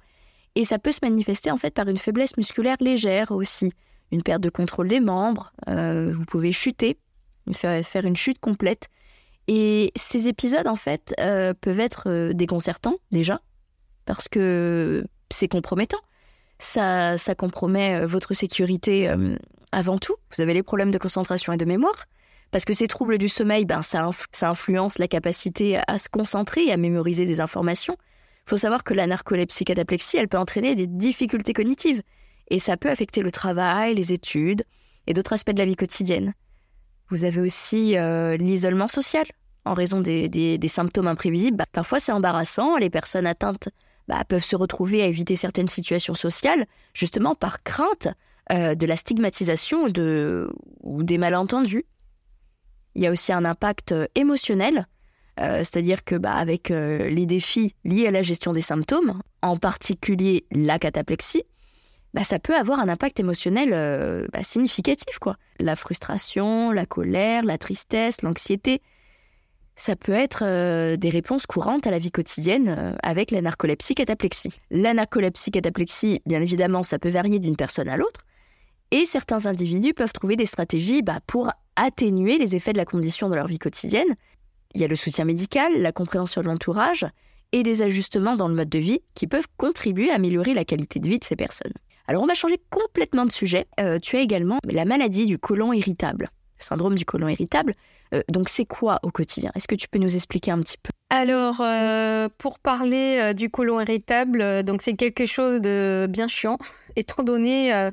et 0.54 0.64
ça 0.64 0.78
peut 0.78 0.92
se 0.92 1.00
manifester 1.02 1.50
en 1.50 1.56
fait 1.56 1.74
par 1.74 1.88
une 1.88 1.98
faiblesse 1.98 2.36
musculaire 2.36 2.76
légère 2.80 3.32
aussi 3.32 3.72
une 4.12 4.22
perte 4.22 4.42
de 4.42 4.50
contrôle 4.50 4.88
des 4.88 5.00
membres, 5.00 5.52
euh, 5.68 6.12
vous 6.14 6.24
pouvez 6.26 6.52
chuter, 6.52 6.98
faire, 7.52 8.04
une 8.04 8.16
chute 8.16 8.38
complète. 8.38 8.88
Et 9.48 9.90
ces 9.96 10.28
épisodes, 10.28 10.68
en 10.68 10.76
fait, 10.76 11.14
euh, 11.18 11.54
peuvent 11.58 11.80
être 11.80 12.04
euh, 12.06 12.32
déconcertants 12.32 12.96
déjà, 13.10 13.40
parce 14.04 14.28
que 14.28 15.04
c'est 15.30 15.48
compromettant. 15.48 15.98
Ça, 16.58 17.18
ça 17.18 17.34
compromet 17.34 18.06
votre 18.06 18.34
sécurité 18.34 19.12
avant 19.72 19.98
tout. 19.98 20.14
Vous 20.34 20.42
avez 20.42 20.54
les 20.54 20.62
problèmes 20.62 20.90
de 20.90 20.98
concentration 20.98 21.52
et 21.52 21.56
de 21.56 21.64
mémoire. 21.64 22.06
Parce 22.52 22.66
que 22.66 22.74
ces 22.74 22.86
troubles 22.86 23.16
du 23.16 23.28
sommeil, 23.28 23.64
ben, 23.64 23.80
ça, 23.82 24.10
influence 24.42 24.98
la 24.98 25.08
capacité 25.08 25.80
à 25.88 25.98
se 25.98 26.08
concentrer 26.10 26.66
et 26.66 26.72
à 26.72 26.76
mémoriser 26.76 27.24
des 27.24 27.40
informations. 27.40 27.96
Il 28.46 28.50
faut 28.50 28.58
savoir 28.58 28.84
que 28.84 28.92
la 28.92 29.06
narcolepsie 29.06 29.64
cataplexie, 29.64 30.18
elle 30.18 30.28
peut 30.28 30.38
entraîner 30.38 30.74
des 30.74 30.86
difficultés 30.86 31.54
cognitives 31.54 32.02
et 32.48 32.58
ça 32.58 32.76
peut 32.76 32.90
affecter 32.90 33.22
le 33.22 33.30
travail, 33.30 33.94
les 33.94 34.12
études 34.12 34.64
et 35.06 35.14
d'autres 35.14 35.32
aspects 35.32 35.52
de 35.52 35.58
la 35.58 35.64
vie 35.64 35.76
quotidienne. 35.76 36.34
Vous 37.08 37.24
avez 37.24 37.40
aussi 37.40 37.96
euh, 37.96 38.36
l'isolement 38.36 38.88
social 38.88 39.24
en 39.64 39.74
raison 39.74 40.00
des, 40.00 40.58
symptômes 40.66 41.06
imprévisibles. 41.06 41.56
Bah, 41.56 41.66
parfois 41.72 42.00
c'est 42.00 42.12
embarrassant, 42.12 42.76
les 42.76 42.90
personnes 42.90 43.26
atteintes 43.26 43.68
bah, 44.08 44.24
peuvent 44.28 44.44
se 44.44 44.56
retrouver 44.56 45.02
à 45.02 45.06
éviter 45.06 45.36
certaines 45.36 45.68
situations 45.68 46.14
sociales 46.14 46.66
justement 46.92 47.34
par 47.34 47.62
crainte 47.62 48.08
euh, 48.52 48.74
de 48.74 48.86
la 48.86 48.96
stigmatisation 48.96 49.86
ou 50.82 51.02
des 51.02 51.18
malentendus. 51.18 51.84
Il 52.94 53.02
y 53.02 53.06
a 53.06 53.10
aussi 53.10 53.32
un 53.32 53.44
impact 53.44 53.92
euh, 53.92 54.06
émotionnel, 54.14 54.86
c'est-à-dire 55.38 56.04
que 56.04 56.14
bah, 56.14 56.34
avec 56.34 56.68
les 56.68 57.26
défis 57.26 57.74
liés 57.84 58.06
à 58.06 58.10
la 58.10 58.22
gestion 58.22 58.52
des 58.52 58.60
symptômes, 58.60 59.20
en 59.40 59.56
particulier 59.56 60.46
la 60.52 60.78
cataplexie, 60.78 61.42
bah, 62.14 62.24
ça 62.24 62.38
peut 62.38 62.54
avoir 62.54 62.78
un 62.78 62.88
impact 62.88 63.20
émotionnel 63.20 63.70
euh, 63.72 64.26
bah, 64.32 64.42
significatif. 64.42 65.18
quoi. 65.18 65.36
La 65.58 65.76
frustration, 65.76 66.70
la 66.70 66.86
colère, 66.86 67.42
la 67.44 67.58
tristesse, 67.58 68.22
l'anxiété, 68.22 68.82
ça 69.76 69.96
peut 69.96 70.12
être 70.12 70.42
euh, 70.44 70.96
des 70.96 71.08
réponses 71.08 71.46
courantes 71.46 71.86
à 71.86 71.90
la 71.90 71.98
vie 71.98 72.10
quotidienne 72.10 72.68
euh, 72.68 72.94
avec 73.02 73.30
la 73.30 73.40
narcolepsie 73.40 73.94
cataplexie. 73.94 74.52
La 74.70 74.92
narcolepsie 74.92 75.50
cataplexie, 75.50 76.20
bien 76.26 76.42
évidemment, 76.42 76.82
ça 76.82 76.98
peut 76.98 77.08
varier 77.08 77.38
d'une 77.38 77.56
personne 77.56 77.88
à 77.88 77.96
l'autre, 77.96 78.20
et 78.92 79.06
certains 79.06 79.46
individus 79.46 79.94
peuvent 79.94 80.12
trouver 80.12 80.36
des 80.36 80.46
stratégies 80.46 81.02
bah, 81.02 81.18
pour 81.26 81.50
atténuer 81.74 82.38
les 82.38 82.54
effets 82.54 82.74
de 82.74 82.78
la 82.78 82.84
condition 82.84 83.28
dans 83.28 83.34
leur 83.34 83.46
vie 83.46 83.58
quotidienne. 83.58 84.14
Il 84.74 84.80
y 84.80 84.84
a 84.84 84.88
le 84.88 84.96
soutien 84.96 85.24
médical, 85.24 85.72
la 85.80 85.92
compréhension 85.92 86.42
de 86.42 86.46
l'entourage, 86.46 87.06
et 87.52 87.62
des 87.62 87.82
ajustements 87.82 88.36
dans 88.36 88.48
le 88.48 88.54
mode 88.54 88.68
de 88.68 88.78
vie 88.78 89.00
qui 89.14 89.26
peuvent 89.26 89.48
contribuer 89.56 90.10
à 90.10 90.14
améliorer 90.14 90.54
la 90.54 90.64
qualité 90.64 91.00
de 91.00 91.08
vie 91.08 91.18
de 91.18 91.24
ces 91.24 91.36
personnes. 91.36 91.72
Alors 92.06 92.22
on 92.22 92.26
va 92.26 92.34
changer 92.34 92.60
complètement 92.70 93.26
de 93.26 93.32
sujet. 93.32 93.66
Euh, 93.80 93.98
tu 93.98 94.16
as 94.16 94.20
également 94.20 94.58
la 94.64 94.84
maladie 94.84 95.26
du 95.26 95.38
côlon 95.38 95.72
irritable, 95.72 96.28
syndrome 96.58 96.94
du 96.94 97.04
côlon 97.04 97.28
irritable. 97.28 97.74
Euh, 98.14 98.22
donc 98.28 98.48
c'est 98.48 98.64
quoi 98.64 99.00
au 99.02 99.10
quotidien? 99.10 99.52
Est-ce 99.54 99.68
que 99.68 99.74
tu 99.74 99.88
peux 99.88 99.98
nous 99.98 100.14
expliquer 100.14 100.50
un 100.50 100.60
petit 100.60 100.76
peu? 100.82 100.90
Alors 101.10 101.60
euh, 101.60 102.28
pour 102.38 102.58
parler 102.58 103.32
du 103.34 103.50
côlon 103.50 103.80
irritable, 103.80 104.62
donc 104.64 104.82
c'est 104.82 104.94
quelque 104.94 105.26
chose 105.26 105.60
de 105.60 106.06
bien 106.08 106.28
chiant, 106.28 106.58
étant 106.96 107.22
donné 107.22 107.90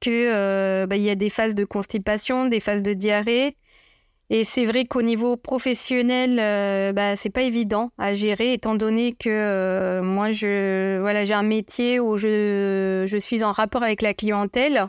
que 0.00 0.86
bah, 0.86 0.96
il 0.96 1.02
y 1.02 1.10
a 1.10 1.14
des 1.14 1.30
phases 1.30 1.54
de 1.54 1.64
constipation, 1.64 2.46
des 2.46 2.60
phases 2.60 2.82
de 2.82 2.92
diarrhée. 2.92 3.56
Et 4.30 4.44
c'est 4.44 4.66
vrai 4.66 4.84
qu'au 4.84 5.00
niveau 5.00 5.36
professionnel, 5.38 6.38
euh, 6.38 6.92
bah, 6.92 7.16
c'est 7.16 7.30
pas 7.30 7.42
évident 7.42 7.92
à 7.96 8.12
gérer, 8.12 8.52
étant 8.52 8.74
donné 8.74 9.14
que 9.14 9.30
euh, 9.30 10.02
moi, 10.02 10.28
je, 10.30 10.98
voilà, 11.00 11.24
j'ai 11.24 11.32
un 11.32 11.42
métier 11.42 11.98
où 11.98 12.18
je, 12.18 13.04
je 13.06 13.18
suis 13.18 13.42
en 13.42 13.52
rapport 13.52 13.82
avec 13.82 14.02
la 14.02 14.12
clientèle. 14.12 14.86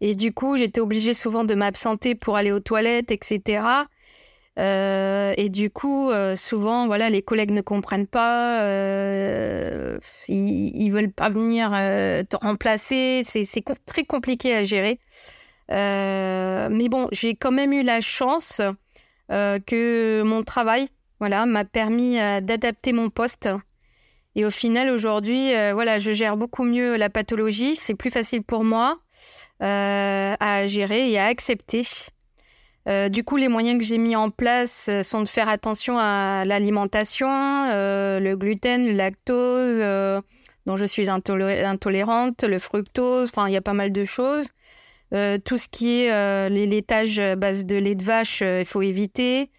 Et 0.00 0.14
du 0.14 0.32
coup, 0.32 0.56
j'étais 0.56 0.80
obligée 0.80 1.14
souvent 1.14 1.42
de 1.42 1.54
m'absenter 1.54 2.14
pour 2.14 2.36
aller 2.36 2.52
aux 2.52 2.60
toilettes, 2.60 3.10
etc. 3.10 3.64
Euh, 4.58 5.32
et 5.36 5.48
du 5.48 5.70
coup, 5.70 6.10
euh, 6.10 6.36
souvent, 6.36 6.86
voilà, 6.86 7.08
les 7.10 7.22
collègues 7.22 7.52
ne 7.52 7.62
comprennent 7.62 8.06
pas, 8.06 8.62
euh, 8.64 9.98
ils, 10.28 10.76
ils 10.76 10.90
veulent 10.90 11.12
pas 11.12 11.30
venir 11.30 11.70
te 11.70 12.36
remplacer. 12.36 13.22
C'est 13.24 13.64
très 13.86 14.04
compliqué 14.04 14.54
à 14.54 14.62
gérer. 14.62 14.98
Mais 15.68 16.88
bon, 16.88 17.08
j'ai 17.12 17.34
quand 17.34 17.52
même 17.52 17.72
eu 17.72 17.82
la 17.82 18.00
chance 18.00 18.60
que 19.28 20.22
mon 20.22 20.42
travail 20.42 20.88
voilà, 21.20 21.46
m'a 21.46 21.64
permis 21.64 22.16
d'adapter 22.42 22.92
mon 22.92 23.08
poste. 23.08 23.48
Et 24.34 24.44
au 24.46 24.50
final, 24.50 24.90
aujourd'hui, 24.90 25.52
voilà, 25.72 25.98
je 25.98 26.12
gère 26.12 26.36
beaucoup 26.36 26.64
mieux 26.64 26.96
la 26.96 27.08
pathologie. 27.08 27.76
C'est 27.76 27.94
plus 27.94 28.10
facile 28.10 28.42
pour 28.42 28.64
moi 28.64 28.98
à 29.60 30.66
gérer 30.66 31.10
et 31.10 31.18
à 31.18 31.26
accepter. 31.26 31.84
Euh, 32.88 33.08
du 33.08 33.22
coup, 33.22 33.36
les 33.36 33.48
moyens 33.48 33.78
que 33.78 33.84
j'ai 33.84 33.98
mis 33.98 34.16
en 34.16 34.30
place 34.30 34.88
euh, 34.88 35.02
sont 35.02 35.20
de 35.20 35.28
faire 35.28 35.48
attention 35.48 35.98
à 35.98 36.44
l'alimentation, 36.44 37.28
euh, 37.28 38.18
le 38.18 38.36
gluten, 38.36 38.86
le 38.86 38.92
lactose, 38.92 40.22
dont 40.66 40.76
je 40.76 40.84
suis 40.84 41.08
intolérante, 41.08 42.42
le 42.42 42.58
fructose, 42.58 43.30
enfin, 43.30 43.48
il 43.48 43.52
y 43.52 43.56
a 43.56 43.62
pas 43.62 43.72
mal 43.72 43.92
de 43.92 44.04
choses. 44.04 44.48
tout 45.44 45.58
ce 45.58 45.68
qui 45.68 46.02
est 46.02 46.50
les 46.50 46.66
laitages 46.66 47.18
à 47.18 47.36
base 47.36 47.66
de 47.66 47.76
lait 47.76 47.94
de 47.94 48.02
vache, 48.02 48.42
il 48.42 48.64
faut 48.64 48.82
éviter. 48.82 49.50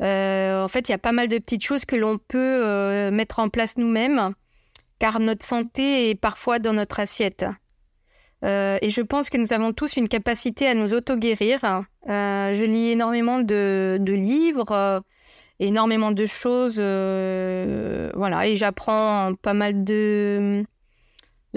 en 0.00 0.68
fait, 0.68 0.88
il 0.88 0.92
y 0.92 0.94
a 0.94 0.98
pas 0.98 1.12
mal 1.12 1.28
de 1.28 1.38
petites 1.38 1.64
choses 1.64 1.84
que 1.84 1.96
l'on 1.96 2.18
peut 2.18 3.10
mettre 3.10 3.38
en 3.38 3.48
place 3.48 3.76
nous-mêmes, 3.78 4.34
car 4.98 5.18
notre 5.20 5.44
santé 5.44 6.10
est 6.10 6.14
parfois 6.14 6.58
dans 6.58 6.74
notre 6.74 7.00
assiette. 7.00 7.46
Euh, 8.44 8.78
et 8.82 8.90
je 8.90 9.00
pense 9.00 9.30
que 9.30 9.38
nous 9.38 9.52
avons 9.52 9.72
tous 9.72 9.96
une 9.96 10.08
capacité 10.08 10.66
à 10.66 10.74
nous 10.74 10.92
auto-guérir. 10.92 11.60
Euh, 11.64 12.52
je 12.52 12.64
lis 12.64 12.90
énormément 12.90 13.40
de, 13.40 13.98
livres, 14.06 14.72
euh, 14.72 15.00
énormément 15.60 16.12
de 16.12 16.26
choses. 16.26 16.76
voilà, 16.76 18.46
et 18.46 18.54
j'apprends 18.54 19.34
pas 19.40 19.54
mal 19.54 19.82
de, 19.84 20.62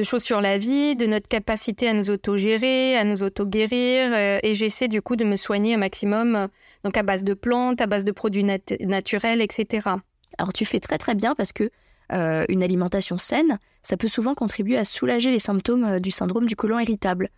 choses 0.01 0.23
sur 0.23 0.39
la 0.39 0.57
vie, 0.57 0.95
de 0.95 1.07
notre 1.07 1.27
capacité 1.27 1.89
à 1.89 1.93
nous 1.93 2.09
auto-gérer, 2.09 2.95
à 2.97 3.03
nous 3.03 3.21
auto-guérir. 3.21 4.13
et 4.43 4.55
j'essaie 4.55 4.87
du 4.87 5.01
coup 5.01 5.17
de 5.17 5.25
me 5.25 5.35
soigner 5.35 5.75
au 5.75 5.79
maximum, 5.79 6.47
donc 6.85 6.95
à 6.95 7.03
base 7.03 7.25
de 7.25 7.33
plantes, 7.33 7.81
à 7.81 7.87
base 7.87 8.05
de 8.05 8.11
produits 8.11 8.45
naturels, 8.45 9.41
etc. 9.41 9.89
Alors 10.37 10.53
tu 10.53 10.63
fais 10.63 10.79
très 10.79 10.97
très 10.97 11.15
bien 11.15 11.35
parce 11.35 11.51
que 11.51 11.69
une 12.09 12.63
alimentation 12.63 13.17
saine, 13.17 13.59
ça 13.87 13.95
peut 13.95 14.09
souvent 14.09 14.35
contribuer 14.35 14.77
à 14.77 14.83
soulager 14.83 15.31
les 15.31 15.39
symptômes 15.39 15.85
euh, 15.85 15.99
du 15.99 16.11
syndrome 16.11 16.45
du 16.45 16.57
côlon 16.57 16.77
irritable. 16.77 17.29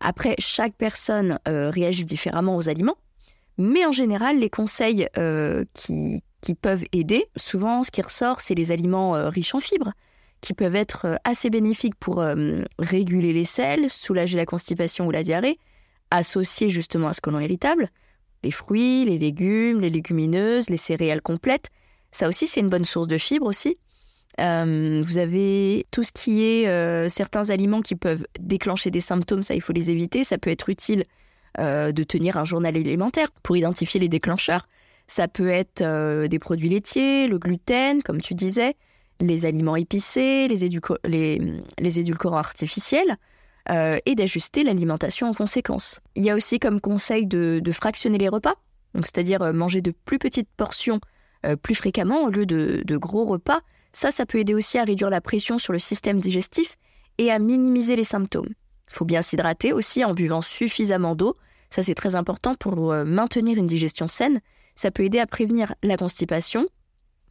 Après, 0.00 0.34
chaque 0.38 0.74
personne 0.74 1.38
euh, 1.46 1.68
réagit 1.68 2.06
différemment 2.06 2.56
aux 2.56 2.70
aliments, 2.70 2.96
mais 3.58 3.84
en 3.84 3.92
général, 3.92 4.38
les 4.38 4.48
conseils 4.48 5.08
qui, 5.74 6.22
qui, 6.40 6.54
peuvent 6.54 6.84
aider, 6.92 7.26
souvent 7.34 7.82
ce 7.82 7.90
qui 7.90 8.00
ressort, 8.00 8.40
c'est 8.40 8.54
les 8.54 8.70
aliments 8.70 9.28
riches 9.28 9.52
en 9.52 9.58
fibres, 9.58 9.92
qui 10.40 10.54
peuvent 10.54 10.76
être 10.76 11.18
assez 11.24 11.50
bénéfiques 11.50 11.96
pour 11.96 12.24
réguler 12.78 13.32
les 13.32 13.44
selles, 13.44 13.90
soulager 13.90 14.36
la 14.36 14.46
constipation 14.46 15.08
ou 15.08 15.10
la 15.10 15.24
diarrhée, 15.24 15.58
associés 16.12 16.70
justement 16.70 17.08
à 17.08 17.12
ce 17.12 17.20
côlon 17.20 17.40
irritable. 17.40 17.88
Les 18.44 18.52
fruits, 18.52 19.04
les 19.04 19.18
légumes, 19.18 19.80
les 19.80 19.90
légumineuses, 19.90 20.70
les 20.70 20.76
céréales 20.76 21.22
complètes, 21.22 21.70
ça 22.12 22.28
aussi 22.28 22.46
c'est 22.46 22.60
une 22.60 22.68
bonne 22.68 22.84
source 22.84 23.08
de 23.08 23.18
fibres 23.18 23.46
aussi. 23.46 23.76
Euh, 24.40 25.02
vous 25.04 25.18
avez 25.18 25.86
tout 25.90 26.02
ce 26.02 26.12
qui 26.12 26.44
est 26.44 26.68
euh, 26.68 27.08
certains 27.08 27.50
aliments 27.50 27.80
qui 27.80 27.96
peuvent 27.96 28.24
déclencher 28.38 28.90
des 28.90 29.00
symptômes, 29.00 29.42
ça 29.42 29.54
il 29.54 29.60
faut 29.60 29.72
les 29.72 29.90
éviter. 29.90 30.24
Ça 30.24 30.38
peut 30.38 30.50
être 30.50 30.68
utile 30.68 31.04
euh, 31.58 31.92
de 31.92 32.02
tenir 32.02 32.36
un 32.36 32.44
journal 32.44 32.76
alimentaire 32.76 33.30
pour 33.42 33.56
identifier 33.56 34.00
les 34.00 34.08
déclencheurs. 34.08 34.68
Ça 35.06 35.26
peut 35.26 35.48
être 35.48 35.82
des 36.26 36.38
produits 36.38 36.68
laitiers, 36.68 37.28
le 37.28 37.38
gluten, 37.38 38.02
comme 38.02 38.20
tu 38.20 38.34
disais, 38.34 38.76
les 39.20 39.46
aliments 39.46 39.74
épicés, 39.74 40.48
les, 40.48 40.64
édulcorants 41.98 42.36
artificiels, 42.36 43.16
et 43.70 44.14
d'ajuster 44.14 44.64
l'alimentation 44.64 45.28
en 45.28 45.32
conséquence. 45.32 46.00
Il 46.14 46.24
y 46.24 46.30
a 46.30 46.34
aussi 46.34 46.58
comme 46.58 46.78
conseil 46.78 47.26
de, 47.26 47.62
fractionner 47.72 48.18
les 48.18 48.28
repas, 48.28 48.56
c'est-à-dire 48.96 49.54
manger 49.54 49.80
de 49.80 49.92
plus 49.92 50.18
petites 50.18 50.50
portions 50.58 51.00
plus 51.62 51.74
fréquemment 51.74 52.24
au 52.24 52.28
lieu 52.28 52.44
de 52.44 52.96
gros 52.98 53.24
repas 53.24 53.62
ça, 53.98 54.12
ça 54.12 54.26
peut 54.26 54.38
aider 54.38 54.54
aussi 54.54 54.78
à 54.78 54.84
réduire 54.84 55.10
la 55.10 55.20
pression 55.20 55.58
sur 55.58 55.72
le 55.72 55.80
système 55.80 56.20
digestif 56.20 56.76
et 57.18 57.32
à 57.32 57.40
minimiser 57.40 57.96
les 57.96 58.04
symptômes. 58.04 58.46
Il 58.46 58.94
faut 58.94 59.04
bien 59.04 59.22
s'hydrater 59.22 59.72
aussi 59.72 60.04
en 60.04 60.14
buvant 60.14 60.40
suffisamment 60.40 61.16
d'eau. 61.16 61.36
Ça, 61.68 61.82
c'est 61.82 61.96
très 61.96 62.14
important 62.14 62.54
pour 62.54 62.92
euh, 62.92 63.04
maintenir 63.04 63.58
une 63.58 63.66
digestion 63.66 64.06
saine. 64.06 64.40
Ça 64.76 64.92
peut 64.92 65.02
aider 65.02 65.18
à 65.18 65.26
prévenir 65.26 65.74
la 65.82 65.96
constipation, 65.96 66.68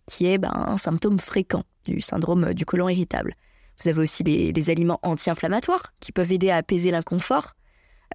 qui 0.08 0.26
est 0.26 0.38
ben, 0.38 0.52
un 0.54 0.76
symptôme 0.76 1.20
fréquent 1.20 1.64
du 1.86 2.02
syndrome 2.02 2.44
euh, 2.44 2.54
du 2.54 2.66
côlon 2.66 2.90
irritable. 2.90 3.36
Vous 3.82 3.88
avez 3.88 4.02
aussi 4.02 4.24
les 4.24 4.70
aliments 4.70 5.00
anti-inflammatoires 5.04 5.94
qui 6.02 6.12
peuvent 6.12 6.34
aider 6.34 6.50
à 6.50 6.58
apaiser 6.58 6.92
l'inconfort. 6.92 7.54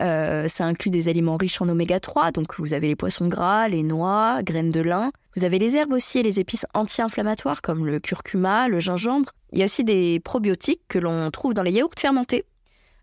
Euh, 0.01 0.49
ça 0.49 0.65
inclut 0.65 0.91
des 0.91 1.09
aliments 1.09 1.37
riches 1.37 1.61
en 1.61 1.69
oméga 1.69 2.01
3, 2.01 2.33
donc 2.33 2.59
vous 2.59 2.73
avez 2.73 2.89
les 2.89 2.97
poissons 2.97 3.29
gras, 3.29 3.69
les 3.69 3.83
noix, 3.83 4.43
graines 4.43 4.71
de 4.71 4.81
lin. 4.81 5.13
Vous 5.37 5.45
avez 5.45 5.59
les 5.59 5.77
herbes 5.77 5.93
aussi 5.93 6.19
et 6.19 6.23
les 6.23 6.41
épices 6.41 6.67
anti-inflammatoires 6.75 7.63
comme 7.63 7.87
le 7.87 8.01
curcuma, 8.01 8.69
le 8.69 8.81
gingembre. 8.81 9.31
Il 9.53 9.59
y 9.59 9.63
a 9.63 9.67
aussi 9.67 9.85
des 9.85 10.21
probiotiques 10.21 10.83
que 10.89 10.99
l'on 10.99 11.31
trouve 11.31 11.55
dans 11.55 11.63
les 11.63 11.73
yaourts 11.73 11.93
fermentés, 11.99 12.45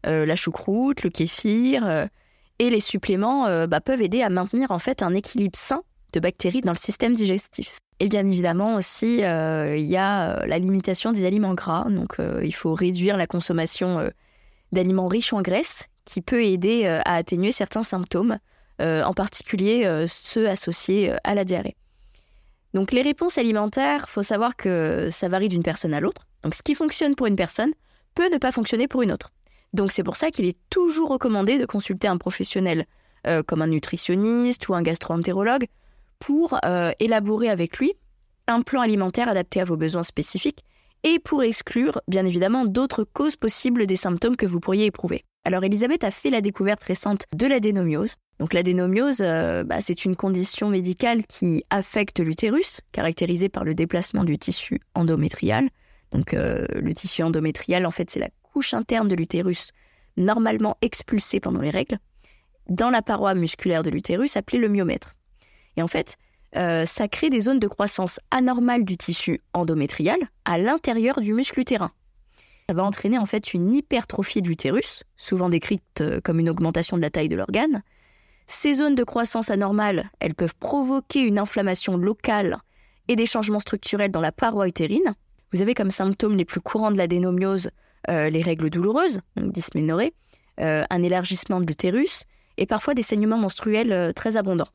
euh, 0.06 0.25
la 0.25 0.36
choucroute, 0.36 1.04
le 1.04 1.10
kéfir. 1.10 1.86
Euh, 1.86 2.06
et 2.62 2.69
les 2.69 2.82
suppléments 2.82 3.45
bah, 3.67 3.80
peuvent 3.80 4.02
aider 4.02 4.21
à 4.21 4.28
maintenir 4.28 4.71
en 4.71 4.80
fait 4.80 5.02
un 5.02 5.13
équilibre 5.13 5.58
sain 5.58 5.82
de 6.12 6.19
bactéries 6.19 6.60
dans 6.60 6.73
le 6.73 6.78
système 6.78 7.13
digestif. 7.13 7.78
Et 8.02 8.10
bien 8.10 8.28
évidemment 8.28 8.75
aussi, 8.75 9.19
il 9.19 9.86
y 9.86 9.95
a 9.95 10.45
la 10.45 10.60
limitation 10.60 11.13
des 11.13 11.23
aliments 11.23 11.54
gras. 11.54 11.86
Donc 11.89 12.17
il 12.43 12.54
faut 12.54 12.73
réduire 12.73 13.15
la 13.15 13.28
consommation 13.28 14.12
d'aliments 14.73 15.08
riches 15.08 15.32
en 15.32 15.41
graisse 15.41 15.88
qui 16.10 16.22
peut 16.22 16.43
aider 16.43 16.86
euh, 16.86 17.02
à 17.06 17.15
atténuer 17.15 17.52
certains 17.52 17.84
symptômes, 17.84 18.39
euh, 18.82 19.04
en 19.04 19.13
particulier 19.13 19.84
euh, 19.86 20.06
ceux 20.08 20.50
associés 20.50 21.13
à 21.24 21.36
la 21.36 21.45
diarrhée. 21.45 21.76
Donc 22.74 22.91
les 22.91 23.04
réponses 23.04 23.38
alimentaires, 23.38 24.10
faut 24.10 24.24
savoir 24.24 24.56
que 24.56 25.10
ça 25.12 25.28
varie 25.28 25.50
d'une 25.50 25.62
personne 25.62 25.93
à 25.93 26.00
l'autre. 26.00 26.26
Donc 26.43 26.56
ce 26.56 26.63
qui 26.63 26.74
fonctionne 26.74 27.15
pour 27.15 27.28
une 27.28 27.36
personne 27.36 27.74
peut 28.15 28.32
ne 28.32 28.38
pas 28.38 28.52
fonctionner 28.52 28.88
pour 28.88 29.04
une 29.04 29.12
autre. 29.12 29.32
Donc 29.74 29.91
c'est 29.91 30.04
pour 30.04 30.15
ça 30.15 30.32
qu'il 30.32 30.45
est 30.45 30.58
toujours 30.72 31.10
recommandé 31.10 31.60
de 31.60 31.65
consulter 31.65 32.08
un 32.08 32.17
professionnel 32.17 32.86
comme 33.48 33.62
un 33.62 33.67
nutritionniste 33.67 34.69
ou 34.69 34.76
un 34.76 34.82
gastro-entérologue 34.82 35.65
pour 36.19 36.58
élaborer 37.00 37.50
avec 37.50 37.78
lui 37.78 37.93
un 38.48 38.62
plan 38.62 38.82
alimentaire 38.82 39.30
adapté 39.30 39.60
à 39.60 39.65
vos 39.65 39.78
besoins 39.78 40.04
spécifiques 40.04 40.63
et 41.04 41.19
pour 41.19 41.43
exclure 41.43 42.02
bien 42.08 42.26
évidemment 42.26 42.65
d'autres 42.65 43.04
causes 43.04 43.36
possibles 43.36 43.88
des 43.88 43.95
symptômes 43.95 44.38
que 44.38 44.45
vous 44.45 44.60
pourriez 44.60 44.86
éprouver. 44.86 45.24
Alors 45.49 45.63
Elisabeth 45.63 46.03
a 46.03 46.12
fait 46.12 46.29
la 46.29 46.41
découverte 46.41 46.83
récente 46.83 47.23
de 47.33 47.47
l'adénomiose. 47.47 48.17
Donc 48.38 48.53
l'adénomiose, 48.53 49.21
euh, 49.21 49.63
bah, 49.63 49.81
c'est 49.81 50.05
une 50.05 50.15
condition 50.15 50.69
médicale 50.69 51.25
qui 51.25 51.65
affecte 51.71 52.19
l'utérus, 52.19 52.81
caractérisée 52.91 53.49
par 53.49 53.63
le 53.63 53.73
déplacement 53.73 54.23
du 54.23 54.38
tissu 54.38 54.79
endométrial. 54.93 55.67
Donc 56.12 56.35
euh, 56.35 56.67
le 56.75 56.93
tissu 56.93 57.23
endométrial, 57.23 57.88
en 57.88 57.89
fait, 57.89 58.12
c'est 58.12 58.19
la 58.19 58.29
couche 58.43 58.75
interne 58.75 59.07
de 59.07 59.15
l'utérus 59.15 59.71
normalement 60.17 60.77
expulsée 60.83 61.39
pendant 61.39 61.62
les 61.62 61.71
règles, 61.71 61.97
dans 62.67 62.91
la 62.91 63.01
paroi 63.01 63.33
musculaire 63.33 63.81
de 63.81 63.89
l'utérus 63.89 64.38
appelée 64.38 64.59
le 64.59 64.69
myomètre. 64.69 65.15
Et 65.77 65.81
en 65.81 65.88
fait, 65.88 66.17
euh, 66.57 66.85
ça 66.85 67.07
crée 67.07 67.31
des 67.31 67.39
zones 67.39 67.59
de 67.59 67.67
croissance 67.67 68.19
anormales 68.29 68.85
du 68.85 68.97
tissu 68.97 69.41
endométrial 69.53 70.19
à 70.45 70.59
l'intérieur 70.59 71.21
du 71.21 71.33
muscle 71.33 71.59
utérin. 71.59 71.91
Ça 72.69 72.75
va 72.75 72.84
entraîner 72.84 73.17
en 73.17 73.25
fait 73.25 73.55
une 73.55 73.73
hypertrophie 73.73 74.43
de 74.43 74.47
l'utérus, 74.47 75.03
souvent 75.17 75.49
décrite 75.49 76.01
euh, 76.01 76.21
comme 76.23 76.39
une 76.39 76.51
augmentation 76.51 76.97
de 76.97 77.01
la 77.01 77.10
taille 77.10 77.27
de 77.27 77.36
l'organe. 77.36 77.82
Ces 78.45 78.75
zones 78.75 78.93
de 78.93 79.03
croissance 79.03 79.49
anormales, 79.49 80.12
elles 80.19 80.36
peuvent 80.36 80.53
provoquer 80.53 81.21
une 81.21 81.39
inflammation 81.39 81.97
locale 81.97 82.60
et 83.08 83.15
des 83.15 83.25
changements 83.25 83.58
structurels 83.58 84.12
dans 84.12 84.21
la 84.21 84.32
paroi 84.32 84.67
utérine. 84.67 85.15
Vous 85.51 85.63
avez 85.63 85.73
comme 85.73 85.89
symptômes 85.89 86.38
les 86.38 86.45
plus 86.45 86.62
courants 86.62 86.91
de 86.91 86.99
l'adénomiose 86.99 87.71
euh, 88.08 88.29
les 88.29 88.43
règles 88.43 88.69
douloureuses, 88.69 89.21
dysménorrhée, 89.36 90.13
euh, 90.60 90.84
un 90.91 91.01
élargissement 91.01 91.62
de 91.62 91.65
l'utérus 91.65 92.25
et 92.58 92.67
parfois 92.67 92.93
des 92.93 93.01
saignements 93.01 93.39
menstruels 93.39 94.13
très 94.13 94.38
abondants. 94.38 94.69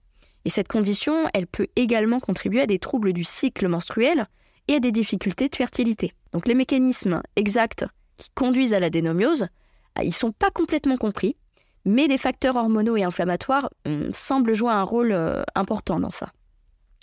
Et 0.44 0.50
cette 0.50 0.66
condition, 0.66 1.28
elle 1.32 1.46
peut 1.46 1.68
également 1.76 2.18
contribuer 2.18 2.62
à 2.62 2.66
des 2.66 2.80
troubles 2.80 3.12
du 3.12 3.22
cycle 3.22 3.68
menstruel 3.68 4.26
et 4.68 4.74
à 4.74 4.80
des 4.80 4.92
difficultés 4.92 5.48
de 5.48 5.56
fertilité. 5.56 6.12
Donc 6.32 6.48
les 6.48 6.54
mécanismes 6.54 7.22
exacts 7.36 7.86
qui 8.16 8.28
conduisent 8.34 8.74
à 8.74 8.80
la 8.80 8.90
dénomiose, 8.90 9.46
ah, 9.94 10.04
ils 10.04 10.14
sont 10.14 10.32
pas 10.32 10.50
complètement 10.50 10.96
compris, 10.96 11.36
mais 11.84 12.08
des 12.08 12.18
facteurs 12.18 12.56
hormonaux 12.56 12.96
et 12.96 13.04
inflammatoires 13.04 13.70
hum, 13.86 14.12
semblent 14.12 14.54
jouer 14.54 14.72
un 14.72 14.82
rôle 14.82 15.12
euh, 15.12 15.42
important 15.54 16.00
dans 16.00 16.10
ça. 16.10 16.30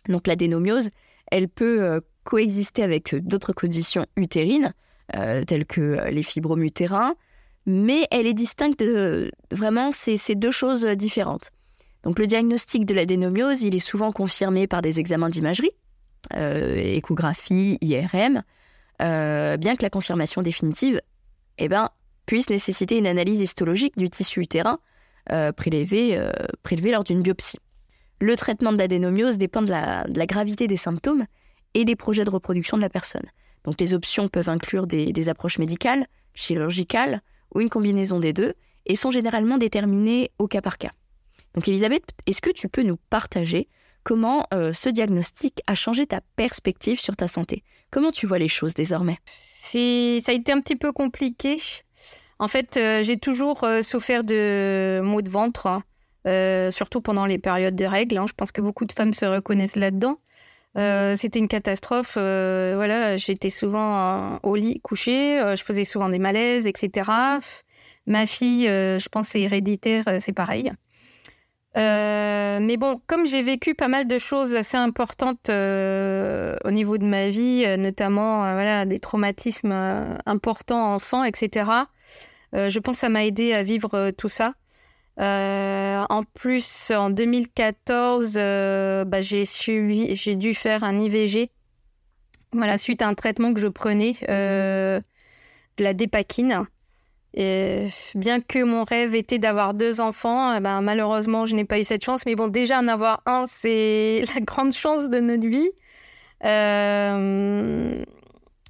Donc 0.10 0.28
la 0.28 0.36
dénomiose, 0.36 0.90
elle 1.32 1.48
peut 1.48 1.84
euh, 1.84 2.00
coexister 2.24 2.84
avec 2.84 3.16
d'autres 3.16 3.54
conditions 3.54 4.06
utérines, 4.16 4.74
euh, 5.16 5.44
telles 5.46 5.66
que 5.66 6.10
les 6.10 6.24
fibromes 6.24 6.64
utérins, 6.64 7.16
mais 7.66 8.08
elle 8.12 8.28
est 8.28 8.34
distincte 8.34 8.80
de 8.80 9.32
vraiment 9.52 9.92
ces, 9.92 10.18
ces 10.18 10.36
deux 10.36 10.52
choses 10.52 10.86
différentes. 10.86 11.52
Donc 12.04 12.18
le 12.18 12.26
diagnostic 12.26 12.86
de 12.86 12.96
la 12.96 13.06
dénomiose, 13.06 13.62
il 13.62 13.76
est 13.76 13.80
souvent 13.80 14.12
confirmé 14.12 14.66
par 14.66 14.82
des 14.82 15.00
examens 15.00 15.30
d'imagerie, 15.30 15.72
échographie, 16.34 17.78
IRM, 17.82 18.44
euh, 19.02 19.58
bien 19.58 19.76
que 19.76 19.82
la 19.82 19.90
confirmation 19.90 20.42
définitive 20.42 21.02
eh 21.58 21.68
ben, 21.68 21.90
puisse 22.26 22.50
nécessiter 22.50 22.98
une 22.98 23.08
analyse 23.08 23.40
histologique 23.40 23.98
du 23.98 24.10
tissu 24.10 24.42
utérin 24.42 24.80
euh, 25.32 25.52
prélevé, 25.52 26.18
euh, 26.18 26.32
prélevé 26.64 26.92
lors 26.92 27.04
d'une 27.04 27.22
biopsie. 27.22 27.60
Le 28.20 28.36
traitement 28.36 28.72
de 28.72 28.78
l'adénomiose 28.78 29.38
dépend 29.38 29.64
de 29.64 29.70
la, 29.70 30.06
gravité 30.28 30.68
des 30.68 30.78
symptômes 30.78 31.26
et 31.74 31.86
des 31.86 31.96
projets 31.96 32.26
de 32.26 32.30
reproduction 32.30 32.78
de 32.78 32.82
la 32.82 32.90
personne. 32.90 33.26
Donc 33.64 33.80
les 33.80 33.94
options 33.94 34.28
peuvent 34.28 34.50
inclure 34.50 34.86
des, 34.86 35.30
approches 35.30 35.58
médicales, 35.58 36.06
chirurgicales 36.34 37.22
ou 37.56 37.62
une 37.62 37.70
combinaison 37.70 38.20
des 38.20 38.34
deux 38.34 38.54
et 38.86 38.96
sont 38.96 39.12
généralement 39.12 39.58
déterminées 39.58 40.32
au 40.38 40.48
cas 40.48 40.62
par 40.62 40.78
cas. 40.78 40.92
Donc 41.56 41.68
Elisabeth, 41.68 42.04
est-ce 42.28 42.42
que 42.42 42.52
tu 42.52 42.70
peux 42.70 42.84
nous 42.84 42.98
partager 43.10 43.68
comment 44.04 44.46
euh, 44.54 44.74
ce 44.74 44.90
diagnostic 44.90 45.62
a 45.68 45.76
changé 45.76 46.06
ta 46.06 46.22
perspective 46.36 47.00
sur 47.00 47.16
ta 47.16 47.28
santé? 47.28 47.64
Comment 47.92 48.12
tu 48.12 48.26
vois 48.26 48.40
les 48.40 48.48
choses 48.48 48.74
désormais? 48.74 49.18
Ça 49.26 49.78
a 49.78 50.36
été 50.36 50.52
un 50.52 50.62
petit 50.62 50.76
peu 50.76 50.92
compliqué. 50.92 51.58
En 52.40 52.48
fait, 52.48 52.78
euh, 52.78 53.04
j'ai 53.04 53.18
toujours 53.18 53.64
euh, 53.64 53.82
souffert 53.82 54.24
de 54.24 55.02
maux 55.04 55.22
de 55.22 55.30
ventre, 55.30 55.68
hein. 55.68 55.84
surtout 56.72 57.02
pendant 57.02 57.26
les 57.26 57.38
périodes 57.38 57.76
de 57.76 57.86
règles. 57.86 58.18
Hein. 58.18 58.26
Je 58.28 58.34
pense 58.34 58.52
que 58.52 58.62
beaucoup 58.62 58.86
de 58.86 58.94
femmes 58.94 59.14
se 59.14 59.26
reconnaissent 59.26 59.76
là-dedans. 59.76 60.20
C'était 60.74 61.40
une 61.40 61.50
catastrophe. 61.50 62.14
voilà, 62.14 63.18
j'étais 63.18 63.50
souvent 63.50 64.40
au 64.44 64.56
lit 64.56 64.80
couchée, 64.80 65.42
je 65.58 65.62
faisais 65.62 65.84
souvent 65.84 66.08
des 66.08 66.18
malaises, 66.18 66.66
etc. 66.66 67.12
Ma 68.08 68.26
fille, 68.26 68.68
je 68.68 69.10
pense, 69.10 69.28
c'est 69.28 69.42
héréditaire, 69.42 70.06
c'est 70.20 70.32
pareil. 70.32 70.72
Euh, 71.78 72.60
mais 72.62 72.76
bon, 72.76 73.02
comme 73.08 73.26
j'ai 73.26 73.42
vécu 73.42 73.76
pas 73.76 73.88
mal 73.88 74.08
de 74.08 74.18
choses 74.18 74.56
assez 74.56 74.76
importantes 74.76 75.50
euh, 75.50 76.58
au 76.66 76.72
niveau 76.72 76.98
de 76.98 77.06
ma 77.06 77.30
vie, 77.30 77.64
euh, 77.66 77.78
notamment 77.78 78.40
voilà, 78.40 78.86
des 78.86 79.00
traumatismes 79.00 79.72
importants 80.26 80.94
enfants, 80.94 81.24
etc., 81.24 81.70
je 82.54 82.80
pense 82.80 82.98
que 82.98 83.00
ça 83.00 83.10
m'a 83.10 83.24
aidé 83.26 83.54
à 83.54 83.64
vivre 83.64 84.12
tout 84.12 84.28
ça. 84.28 84.54
en 85.18 86.24
plus, 86.34 86.92
en 86.92 87.10
2014, 87.10 88.34
bah, 88.36 89.22
j'ai, 89.22 90.36
dû 90.36 90.54
faire 90.54 90.84
un 90.84 91.00
IVG 91.00 91.50
voilà, 92.54 92.78
suite 92.78 93.02
à 93.02 93.08
un 93.08 93.14
traitement 93.14 93.54
que 93.54 93.62
je 93.62 93.70
prenais, 93.70 94.12
de 94.28 95.02
la 95.84 95.94
dépakine. 95.94 96.66
Et 97.34 97.88
bien 98.16 98.42
que 98.42 98.62
mon 98.64 98.84
rêve 98.84 99.16
était 99.16 99.40
d'avoir 99.40 99.74
deux 99.74 100.02
enfants, 100.02 100.54
eh 100.56 100.60
ben, 100.60 100.82
malheureusement, 100.82 101.46
je 101.46 101.56
n'ai 101.56 101.64
pas 101.64 101.80
eu 101.80 101.84
cette 101.84 102.04
chance. 102.04 102.26
Mais 102.26 102.36
bon, 102.36 102.48
déjà, 102.48 102.80
en 102.80 102.88
avoir 102.88 103.22
un, 103.26 103.46
c'est 103.48 104.24
la 104.36 104.42
grande 104.42 104.74
chance 104.74 105.10
de 105.10 105.20
notre 105.20 105.48
vie. 105.48 105.70
Euh, 106.44 108.04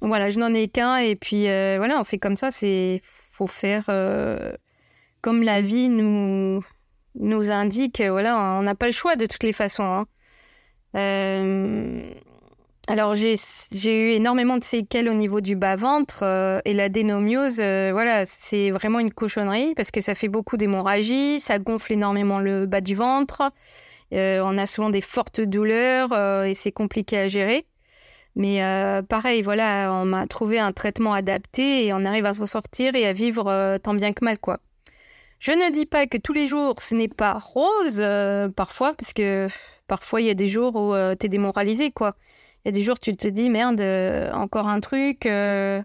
voilà, 0.00 0.30
je 0.30 0.38
n'en 0.38 0.52
ai 0.54 0.68
qu'un. 0.68 0.98
Et 0.98 1.16
puis, 1.16 1.48
euh, 1.48 1.76
voilà, 1.78 1.98
on 1.98 2.04
fait 2.04 2.18
comme 2.18 2.36
ça. 2.36 2.50
C'est 2.50 3.00
faut 3.02 3.46
faire 3.48 3.86
euh, 3.88 4.52
comme 5.22 5.42
la 5.42 5.60
vie 5.60 5.88
nous, 5.88 6.62
nous 7.16 7.50
indique. 7.50 8.00
Voilà, 8.00 8.58
on 8.58 8.62
n'a 8.62 8.76
pas 8.76 8.86
le 8.86 8.92
choix 8.92 9.16
de 9.16 9.26
toutes 9.26 9.42
les 9.42 9.52
façons. 9.52 9.82
Hein. 9.82 10.06
Alors 12.92 13.14
j'ai 13.14 13.38
eu 13.72 14.10
énormément 14.10 14.58
de 14.58 14.62
séquelles 14.62 15.08
au 15.08 15.14
niveau 15.14 15.40
du 15.40 15.56
bas-ventre 15.56 16.24
euh, 16.24 16.60
et 16.66 16.74
la 16.74 16.90
dénomiose, 16.90 17.58
euh, 17.58 17.88
voilà, 17.90 18.26
c'est 18.26 18.70
vraiment 18.70 18.98
une 18.98 19.10
cochonnerie 19.10 19.72
parce 19.74 19.90
que 19.90 20.02
ça 20.02 20.14
fait 20.14 20.28
beaucoup 20.28 20.58
d'hémorragie, 20.58 21.40
ça 21.40 21.58
gonfle 21.58 21.94
énormément 21.94 22.38
le 22.38 22.66
bas 22.66 22.82
du 22.82 22.94
ventre, 22.94 23.50
euh, 24.12 24.42
on 24.44 24.58
a 24.58 24.66
souvent 24.66 24.90
des 24.90 25.00
fortes 25.00 25.40
douleurs 25.40 26.12
et 26.44 26.52
c'est 26.52 26.70
compliqué 26.70 27.16
à 27.16 27.28
gérer. 27.28 27.64
Mais 28.36 28.60
pareil, 29.08 29.40
voilà, 29.40 29.90
on 29.94 30.04
m'a 30.04 30.26
trouvé 30.26 30.58
un 30.58 30.72
traitement 30.72 31.14
adapté 31.14 31.86
et 31.86 31.94
on 31.94 32.04
arrive 32.04 32.26
à 32.26 32.34
s'en 32.34 32.44
sortir 32.44 32.94
et 32.94 33.06
à 33.06 33.14
vivre 33.14 33.78
tant 33.82 33.94
bien 33.94 34.12
que 34.12 34.22
mal, 34.22 34.38
quoi. 34.38 34.58
Je 35.38 35.52
ne 35.52 35.72
dis 35.72 35.86
pas 35.86 36.06
que 36.06 36.18
tous 36.18 36.34
les 36.34 36.46
jours 36.46 36.78
ce 36.78 36.94
n'est 36.94 37.08
pas 37.08 37.38
rose, 37.42 38.04
parfois, 38.54 38.92
parce 38.92 39.14
que 39.14 39.48
parfois 39.86 40.20
il 40.20 40.26
y 40.26 40.30
a 40.30 40.34
des 40.34 40.48
jours 40.48 40.76
où 40.76 40.92
tu 41.18 41.24
es 41.24 41.28
démoralisé, 41.30 41.90
quoi. 41.90 42.16
Il 42.64 42.68
y 42.68 42.70
a 42.70 42.72
des 42.72 42.84
jours, 42.84 43.00
tu 43.00 43.16
te 43.16 43.26
dis, 43.26 43.50
merde, 43.50 43.80
euh, 43.80 44.30
encore 44.32 44.68
un 44.68 44.78
truc. 44.78 45.26
Euh, 45.26 45.82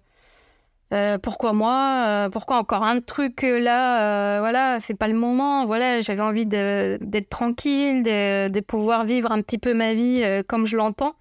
euh, 0.93 1.17
pourquoi 1.17 1.53
moi 1.53 2.29
Pourquoi 2.31 2.57
encore 2.57 2.83
un 2.83 3.01
truc 3.01 3.41
là 3.41 4.39
Voilà, 4.39 4.79
c'est 4.79 4.93
pas 4.93 5.07
le 5.07 5.15
moment. 5.15 5.65
Voilà, 5.65 6.01
j'avais 6.01 6.21
envie 6.21 6.45
d'être 6.45 7.29
tranquille, 7.29 8.03
de, 8.03 8.59
pouvoir 8.61 9.05
vivre 9.05 9.31
un 9.31 9.41
petit 9.41 9.57
peu 9.57 9.73
ma 9.73 9.93
vie 9.93 10.23
comme 10.47 10.67
je 10.67 10.77
l'entends. 10.77 11.15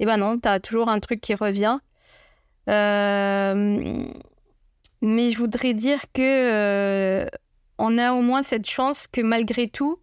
Et 0.00 0.06
ben 0.06 0.18
non, 0.18 0.38
tu 0.38 0.48
as 0.48 0.60
toujours 0.60 0.88
un 0.88 1.00
truc 1.00 1.20
qui 1.20 1.34
revient. 1.34 1.78
mais 2.68 2.74
je 5.02 5.38
voudrais 5.38 5.74
dire 5.74 6.00
que 6.14 7.26
on 7.78 7.98
a 7.98 8.12
au 8.12 8.22
moins 8.22 8.42
cette 8.42 8.68
chance 8.68 9.06
que 9.08 9.20
malgré 9.20 9.68
tout, 9.68 9.98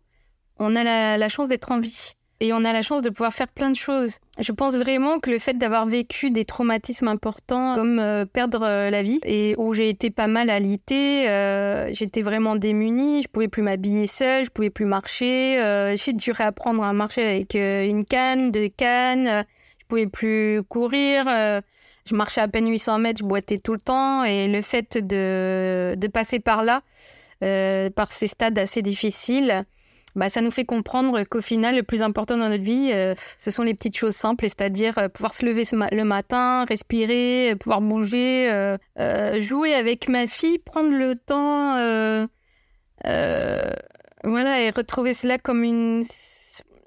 on 0.58 0.76
a 0.76 1.18
la 1.18 1.30
chance 1.30 1.48
d'être 1.48 1.72
en 1.72 1.80
vie 1.80 2.16
et 2.42 2.54
on 2.54 2.64
a 2.64 2.72
la 2.72 2.82
chance 2.82 3.02
de 3.02 3.10
pouvoir 3.10 3.34
faire 3.34 3.50
plein 3.50 3.70
de 3.70 3.76
choses. 3.76 4.20
Je 4.40 4.52
pense 4.52 4.76
vraiment 4.78 5.20
que 5.20 5.30
le 5.30 5.40
fait 5.40 5.58
d'avoir 5.58 5.86
vécu 5.86 6.32
des 6.32 6.46
traumatismes 6.46 7.10
importants 7.10 7.76
comme 7.76 8.00
euh, 8.00 8.26
perdre 8.26 8.64
euh, 8.64 8.90
la 8.90 9.04
vie 9.04 9.20
et 9.26 9.56
où 9.58 9.74
j'ai 9.74 9.90
été 9.90 10.10
pas 10.10 10.28
mal 10.28 10.50
alitée, 10.50 11.30
euh, 11.30 11.90
j'étais 11.92 12.22
vraiment 12.22 12.56
démunie, 12.56 13.24
je 13.24 13.28
pouvais 13.28 13.50
plus 13.50 13.62
m'habiller 13.62 14.08
seule, 14.08 14.46
je 14.46 14.52
pouvais 14.52 14.70
plus 14.70 14.86
marcher, 14.86 15.60
j'ai 15.98 16.14
dû 16.14 16.32
réapprendre 16.32 16.84
à 16.84 16.94
marcher 16.94 17.28
avec 17.28 17.56
une 17.56 18.06
canne, 18.06 18.52
deux 18.52 18.70
cannes, 18.70 19.44
je 19.78 19.86
pouvais 19.88 20.08
plus 20.08 20.62
courir. 20.70 21.26
je 21.26 22.16
marchais 22.16 22.42
à 22.42 22.48
peine 22.48 22.70
800 22.70 23.00
mètres, 23.00 23.20
je 23.20 23.26
boitais 23.26 23.60
tout 23.60 23.74
le 23.74 23.80
temps 23.80 24.24
et 24.24 24.48
le 24.48 24.62
fait 24.62 24.98
de 24.98 26.08
passer 26.08 26.40
par 26.40 26.64
là, 26.64 26.84
par 27.42 28.12
ces 28.12 28.28
stades 28.28 28.58
assez 28.58 28.82
difficiles, 28.82 29.66
bah, 30.20 30.28
ça 30.28 30.42
nous 30.42 30.52
fait 30.52 30.66
comprendre 30.66 31.24
qu'au 31.24 31.40
final, 31.40 31.78
le 31.78 31.84
plus 31.84 32.02
important 32.02 32.36
dans 32.36 32.50
notre 32.50 32.62
vie, 32.62 32.92
euh, 32.92 33.14
ce 33.38 33.52
sont 33.52 33.64
les 33.64 33.74
petites 33.74 33.96
choses 33.96 34.16
simples, 34.16 34.44
c'est-à-dire 34.44 34.98
euh, 34.98 35.08
pouvoir 35.08 35.34
se 35.34 35.46
lever 35.46 35.64
le 35.94 36.04
matin, 36.04 36.66
respirer, 36.66 37.52
euh, 37.52 37.56
pouvoir 37.56 37.80
bouger, 37.80 38.76
jouer 39.38 39.74
avec 39.74 40.10
ma 40.10 40.28
fille, 40.28 40.60
prendre 40.60 40.92
le 40.94 41.16
temps, 41.16 41.76
voilà, 44.26 44.62
et 44.62 44.70
retrouver 44.72 45.14
cela 45.14 45.38
comme 45.38 45.64
une, 45.64 46.04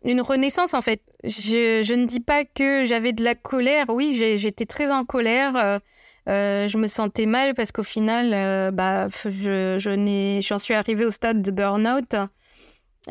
une 0.04 0.20
renaissance 0.20 0.74
en 0.74 0.82
fait. 0.82 1.00
Je, 1.24 1.80
je 1.82 1.94
ne 1.94 2.04
dis 2.04 2.20
pas 2.20 2.44
que 2.44 2.84
j'avais 2.84 3.14
de 3.14 3.24
la 3.24 3.34
colère, 3.34 3.86
oui, 3.88 4.14
j'étais 4.36 4.66
très 4.66 4.90
en 4.90 5.06
colère. 5.06 5.80
je 6.26 6.76
me 6.76 6.86
sentais 6.86 7.24
mal 7.24 7.54
parce 7.54 7.72
qu'au 7.72 7.82
final, 7.82 8.72
bah, 8.72 9.06
je, 9.24 10.40
j'en 10.42 10.58
suis 10.58 10.74
arrivée 10.74 11.06
au 11.06 11.10
stade 11.10 11.40
de 11.40 11.50
burn-out. 11.50 12.14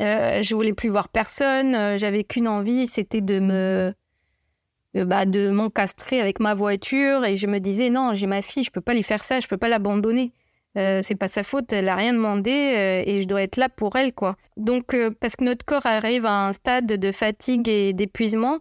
Euh, 0.00 0.42
je 0.42 0.54
voulais 0.54 0.72
plus 0.72 0.88
voir 0.88 1.08
personne. 1.08 1.74
Euh, 1.74 1.98
j'avais 1.98 2.24
qu'une 2.24 2.48
envie, 2.48 2.86
c'était 2.86 3.20
de 3.20 3.40
me 3.40 3.92
bah, 4.94 5.24
de 5.24 5.50
m'encastrer 5.50 6.20
avec 6.20 6.40
ma 6.40 6.54
voiture 6.54 7.24
et 7.24 7.36
je 7.36 7.46
me 7.46 7.60
disais 7.60 7.90
non, 7.90 8.12
j'ai 8.14 8.26
ma 8.26 8.42
fille, 8.42 8.64
je 8.64 8.70
peux 8.70 8.80
pas 8.80 8.94
lui 8.94 9.02
faire 9.02 9.24
ça, 9.24 9.40
je 9.40 9.48
peux 9.48 9.56
pas 9.56 9.68
l'abandonner. 9.68 10.32
Euh, 10.78 11.00
c'est 11.02 11.16
pas 11.16 11.28
sa 11.28 11.42
faute, 11.42 11.70
elle 11.72 11.88
a 11.90 11.96
rien 11.96 12.14
demandé 12.14 12.50
euh, 12.50 13.02
et 13.04 13.20
je 13.20 13.28
dois 13.28 13.42
être 13.42 13.58
là 13.58 13.68
pour 13.68 13.96
elle 13.96 14.14
quoi. 14.14 14.36
Donc 14.56 14.96
parce 15.20 15.36
que 15.36 15.44
notre 15.44 15.64
corps 15.64 15.84
arrive 15.84 16.24
à 16.26 16.46
un 16.48 16.52
stade 16.52 16.86
de 16.86 17.12
fatigue 17.12 17.68
et 17.68 17.92
d'épuisement 17.92 18.58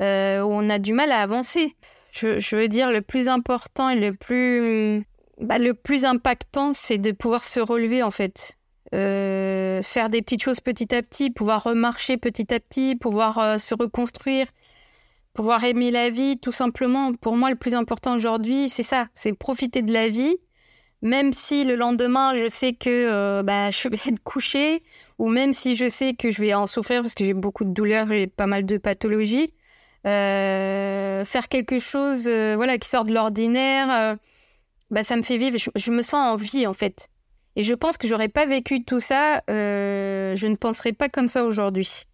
où 0.00 0.04
on 0.04 0.68
a 0.68 0.78
du 0.78 0.94
mal 0.94 1.12
à 1.12 1.20
avancer. 1.20 1.76
Je, 2.10 2.56
veux 2.56 2.68
dire 2.68 2.90
le 2.90 3.00
plus 3.00 3.28
important 3.28 3.88
et 3.88 3.98
le 3.98 4.12
plus 4.14 5.04
bah, 5.40 5.58
le 5.58 5.74
plus 5.74 6.04
impactant, 6.04 6.72
c'est 6.72 6.98
de 6.98 7.12
pouvoir 7.12 7.44
se 7.44 7.60
relever 7.60 8.02
en 8.02 8.10
fait. 8.10 8.58
Euh, 8.94 9.80
faire 9.82 10.10
des 10.10 10.20
petites 10.20 10.42
choses 10.42 10.60
petit 10.60 10.94
à 10.94 11.02
petit, 11.02 11.30
pouvoir 11.30 11.64
remarcher 11.64 12.18
petit 12.18 12.52
à 12.52 12.60
petit, 12.60 12.94
pouvoir 12.94 13.38
euh, 13.38 13.56
se 13.56 13.74
reconstruire, 13.74 14.46
pouvoir 15.32 15.64
aimer 15.64 15.90
la 15.90 16.10
vie, 16.10 16.38
tout 16.38 16.52
simplement. 16.52 17.14
Pour 17.14 17.36
moi, 17.36 17.48
le 17.48 17.56
plus 17.56 17.74
important 17.74 18.14
aujourd'hui, 18.14 18.68
c'est 18.68 18.82
ça, 18.82 19.06
c'est 19.14 19.32
profiter 19.32 19.80
de 19.80 19.92
la 19.92 20.08
vie, 20.08 20.36
même 21.00 21.32
si 21.32 21.64
le 21.64 21.74
lendemain, 21.74 22.34
je 22.34 22.48
sais 22.50 22.74
que 22.74 22.90
euh, 22.90 23.42
bah, 23.42 23.70
je 23.72 23.88
vais 23.88 23.96
être 23.96 24.22
couchée, 24.22 24.82
ou 25.18 25.28
même 25.28 25.54
si 25.54 25.74
je 25.74 25.88
sais 25.88 26.12
que 26.12 26.30
je 26.30 26.42
vais 26.42 26.52
en 26.52 26.66
souffrir 26.66 27.00
parce 27.00 27.14
que 27.14 27.24
j'ai 27.24 27.34
beaucoup 27.34 27.64
de 27.64 27.72
douleurs, 27.72 28.08
j'ai 28.08 28.26
pas 28.26 28.46
mal 28.46 28.66
de 28.66 28.76
pathologies. 28.76 29.54
faire 30.04 31.48
quelque 31.48 31.78
chose 31.78 32.28
voilà, 32.28 32.76
qui 32.76 32.88
sort 32.90 33.04
de 33.04 33.14
l'ordinaire, 33.14 34.18
bah, 34.90 35.02
ça 35.02 35.16
me 35.16 35.22
fait 35.22 35.38
vivre, 35.38 35.56
je, 35.56 35.70
je 35.76 35.90
me 35.92 36.02
sens 36.02 36.14
en 36.14 36.36
vie 36.36 36.66
en 36.66 36.74
fait. 36.74 37.08
Et 37.56 37.64
je 37.64 37.74
pense 37.74 37.98
que 37.98 38.08
j'aurais 38.08 38.28
pas 38.28 38.46
vécu 38.46 38.84
tout 38.84 39.00
ça, 39.00 39.42
euh, 39.50 40.34
je 40.34 40.46
ne 40.46 40.56
penserais 40.56 40.92
pas 40.92 41.08
comme 41.08 41.28
ça 41.28 41.44
aujourd'hui. 41.44 42.04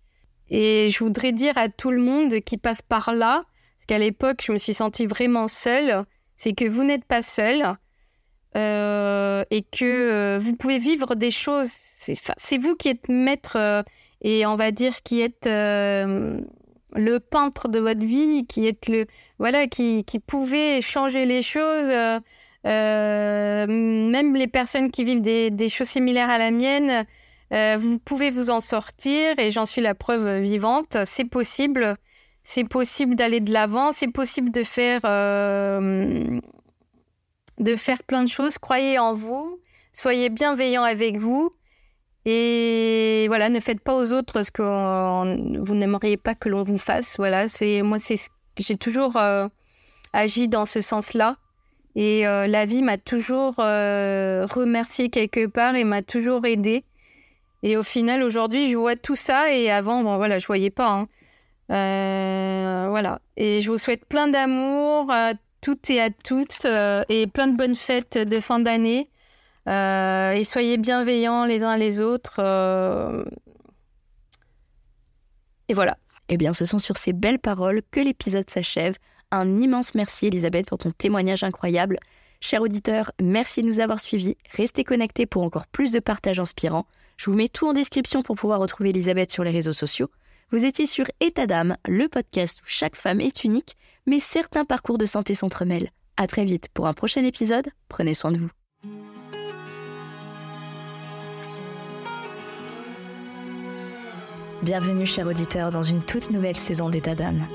Et 0.51 0.91
je 0.91 0.99
voudrais 0.99 1.33
dire 1.33 1.57
à 1.57 1.69
tout 1.69 1.91
le 1.91 2.01
monde 2.01 2.41
qui 2.41 2.57
passe 2.57 2.83
par 2.83 3.13
là, 3.15 3.45
parce 3.77 3.87
qu'à 3.87 3.99
l'époque, 3.99 4.43
je 4.45 4.53
me 4.53 4.59
suis 4.59 4.75
sentie 4.75 5.07
vraiment 5.07 5.47
seule, 5.47 6.05
c'est 6.37 6.55
que 6.55 6.65
vous 6.65 6.83
n'êtes 6.83 7.05
pas 7.05 7.23
seul 7.23 7.77
euh, 8.57 9.45
et 9.51 9.63
que 9.63 9.85
euh, 9.85 10.39
vous 10.39 10.57
pouvez 10.57 10.79
vivre 10.79 11.15
des 11.15 11.31
choses. 11.31 11.69
C'est 11.71 12.59
vous 12.59 12.75
qui 12.75 12.89
êtes 12.89 13.09
maître 13.09 13.85
et 14.23 14.47
on 14.47 14.57
va 14.57 14.73
dire 14.73 15.03
qui 15.03 15.21
êtes 15.21 15.47
le 15.47 17.19
peintre 17.19 17.69
de 17.69 17.79
votre 17.79 18.01
vie, 18.01 18.47
qui 18.47 18.67
êtes 18.67 18.89
le 18.89 19.07
voilà, 19.39 19.69
qui, 19.69 20.05
qui 20.05 20.19
pouvez 20.19 20.81
changer 20.83 21.27
les 21.27 21.43
choses. 21.43 21.93
Euh, 22.67 23.67
même 23.69 24.35
les 24.35 24.49
personnes 24.49 24.91
qui 24.91 25.05
vivent 25.05 25.21
des, 25.21 25.69
choses 25.69 25.89
similaires 25.89 26.31
à 26.31 26.39
la 26.39 26.51
mienne, 26.51 27.07
Euh, 27.51 27.79
vous 27.79 27.99
pouvez 27.99 28.31
vous 28.31 28.51
en 28.51 28.61
sortir 28.61 29.39
et 29.39 29.51
j'en 29.51 29.65
suis 29.65 29.81
la 29.81 29.95
preuve 29.95 30.39
vivante. 30.39 30.99
C'est 31.07 31.25
possible. 31.25 31.97
C'est 32.43 32.69
possible 32.69 33.15
d'aller 33.15 33.41
de 33.41 33.53
l'avant. 33.53 33.91
C'est 33.93 34.13
possible 34.13 34.51
de 34.51 34.63
faire, 34.63 35.01
euh, 35.05 36.39
de 37.59 37.77
faire 37.77 38.03
plein 38.03 38.23
de 38.23 38.29
choses. 38.29 38.59
Croyez 38.59 38.99
en 38.99 39.15
vous. 39.15 39.61
Soyez 39.95 40.29
bienveillant 40.29 40.83
avec 40.83 41.17
vous. 41.17 41.51
Et 42.27 43.25
voilà, 43.29 43.49
ne 43.49 43.61
faites 43.61 43.81
pas 43.81 43.97
aux 43.97 44.13
autres 44.13 44.43
ce 44.43 44.51
que 44.51 44.63
vous 45.59 45.75
n'aimeriez 45.75 46.19
pas 46.19 46.35
que 46.35 46.51
l'on 46.51 46.63
vous 46.63 46.77
fasse. 46.77 47.17
Voilà, 47.17 47.49
c'est 47.49 47.81
moi, 47.81 47.99
c'est 47.99 48.19
j'ai 48.59 48.77
toujours 48.77 49.17
agi 50.13 50.49
dans 50.49 50.67
ce 50.67 50.83
sens-là. 50.83 51.37
Et 52.01 52.23
la 52.23 52.65
vie 52.65 52.83
m'a 52.83 52.97
toujours 52.97 53.57
remercié 53.57 55.09
quelque 55.09 55.47
part 55.47 55.75
et 55.75 55.83
m'a 55.83 56.03
toujours 56.03 56.47
aidé. 56.47 56.85
Et 57.63 57.77
au 57.77 57.83
final, 57.83 58.23
aujourd'hui, 58.23 58.71
je 58.71 58.77
vois 58.77 58.97
tout 58.97 59.17
ça 59.17 59.53
et 59.53 59.71
avant, 59.71 60.03
bon, 60.03 60.17
voilà, 60.17 60.39
je 60.39 60.47
voyais 60.47 60.71
pas. 60.71 60.91
Hein. 60.91 61.09
Euh, 61.71 62.87
voilà. 62.89 63.21
Et 63.37 63.61
je 63.61 63.71
vous 63.71 63.79
souhaite 63.79 64.05
plein 64.07 64.29
d'amour 64.29 65.11
à 65.11 65.33
toutes 65.61 65.91
et 65.91 66.01
à 66.01 66.11
toutes 66.11 66.65
euh, 66.65 67.03
et 67.09 67.27
plein 67.27 67.49
de 67.49 67.57
bonnes 67.57 67.75
fêtes 67.75 68.17
de 68.17 68.41
fin 68.41 68.61
d'année. 68.61 69.11
Euh, 69.69 70.33
et 70.33 70.45
soyez 70.45 70.79
bienveillants 70.79 71.45
les 71.45 71.63
uns 71.63 71.77
les 71.77 72.01
autres. 72.01 72.41
Et 75.69 75.75
voilà. 75.75 75.97
Eh 76.31 76.37
bien, 76.37 76.53
ce 76.53 76.65
sont 76.65 76.79
sur 76.79 76.97
ces 76.97 77.13
belles 77.13 77.39
paroles 77.39 77.83
que 77.91 78.01
l'épisode 78.01 78.49
s'achève. 78.49 78.97
Un 79.31 79.59
immense 79.59 79.95
merci, 79.95 80.27
Elisabeth, 80.27 80.67
pour 80.67 80.79
ton 80.79 80.91
témoignage 80.91 81.43
incroyable. 81.43 81.99
Chers 82.41 82.63
auditeurs, 82.63 83.13
merci 83.21 83.63
de 83.63 83.67
nous 83.67 83.81
avoir 83.81 84.01
suivis. 84.01 84.37
Restez 84.53 84.85
connectés 84.85 85.27
pour 85.27 85.43
encore 85.43 85.67
plus 85.67 85.93
de 85.93 85.99
partages 85.99 86.41
inspirants. 86.41 86.87
Je 87.19 87.29
vous 87.29 87.37
mets 87.37 87.49
tout 87.49 87.69
en 87.69 87.75
description 87.75 88.23
pour 88.23 88.37
pouvoir 88.37 88.61
retrouver 88.61 88.91
Elisabeth 88.91 89.31
sur 89.31 89.45
les 89.45 89.51
réseaux 89.51 89.75
sociaux. 89.75 90.09
Vous 90.51 90.65
étiez 90.65 90.87
sur 90.87 91.05
État 91.21 91.47
d'âme, 91.47 91.77
le 91.87 92.09
podcast 92.09 92.61
où 92.63 92.65
chaque 92.67 92.97
femme 92.97 93.21
est 93.21 93.45
unique, 93.45 93.77
mais 94.07 94.19
certains 94.19 94.65
parcours 94.65 94.97
de 94.97 95.05
santé 95.05 95.35
s'entremêlent. 95.35 95.91
À 96.17 96.27
très 96.27 96.47
vite 96.47 96.69
pour 96.73 96.87
un 96.87 96.95
prochain 96.95 97.23
épisode. 97.23 97.69
Prenez 97.91 98.15
soin 98.15 98.33
de 98.33 98.39
vous. 98.39 98.51
Bienvenue, 104.63 105.07
chers 105.07 105.27
auditeurs, 105.27 105.71
dans 105.71 105.83
une 105.83 106.01
toute 106.01 106.31
nouvelle 106.31 106.57
saison 106.57 106.89
d'État 106.89 107.15
d'âme. 107.15 107.47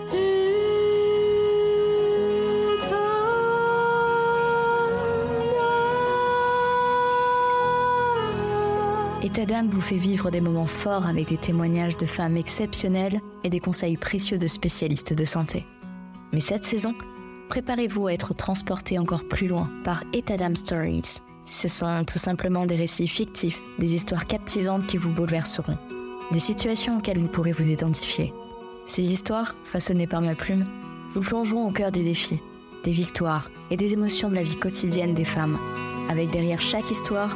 État 9.34 9.48
d'âme 9.48 9.70
vous 9.72 9.82
fait 9.82 9.98
vivre 9.98 10.30
des 10.30 10.42
moments 10.42 10.68
forts 10.68 11.08
avec 11.08 11.30
des 11.30 11.38
témoignages 11.38 11.98
de 11.98 12.06
femmes 12.06 12.38
exceptionnelles 12.38 13.20
et 13.44 13.50
des 13.50 13.60
conseils 13.60 13.98
précieux 13.98 14.38
de 14.38 14.46
spécialistes 14.46 15.14
de 15.14 15.26
santé. 15.26 15.66
Mais 16.34 16.40
cette 16.40 16.66
saison, 16.66 16.94
préparez-vous 17.50 18.06
à 18.06 18.14
être 18.14 18.36
transporté 18.36 19.00
encore 19.00 19.28
plus 19.28 19.48
loin 19.48 19.72
par 19.84 20.04
État 20.14 20.38
Stories. 20.54 21.24
Ce 21.48 21.68
sont 21.68 22.04
tout 22.06 22.20
simplement 22.20 22.68
des 22.68 22.76
récits 22.76 23.08
fictifs, 23.08 23.60
des 23.80 23.96
histoires 23.96 24.28
captivantes 24.28 24.86
qui 24.86 24.98
vous 24.98 25.10
bouleverseront, 25.10 25.80
des 26.32 26.38
situations 26.38 27.00
auxquelles 27.00 27.18
vous 27.18 27.28
pourrez 27.28 27.54
vous 27.54 27.72
identifier. 27.72 28.32
Ces 28.86 29.02
histoires, 29.02 29.56
façonnées 29.66 30.06
par 30.06 30.22
ma 30.22 30.36
plume, 30.36 30.68
vous 31.16 31.22
plongeront 31.22 31.68
au 31.68 31.72
cœur 31.72 31.92
des 31.92 32.04
défis, 32.04 32.40
des 32.84 32.92
victoires 32.92 33.50
et 33.72 33.78
des 33.78 33.94
émotions 33.94 34.30
de 34.30 34.36
la 34.36 34.44
vie 34.44 34.58
quotidienne 34.58 35.16
des 35.16 35.26
femmes, 35.26 35.58
avec 36.08 36.30
derrière 36.30 36.62
chaque 36.62 36.92
histoire 36.92 37.36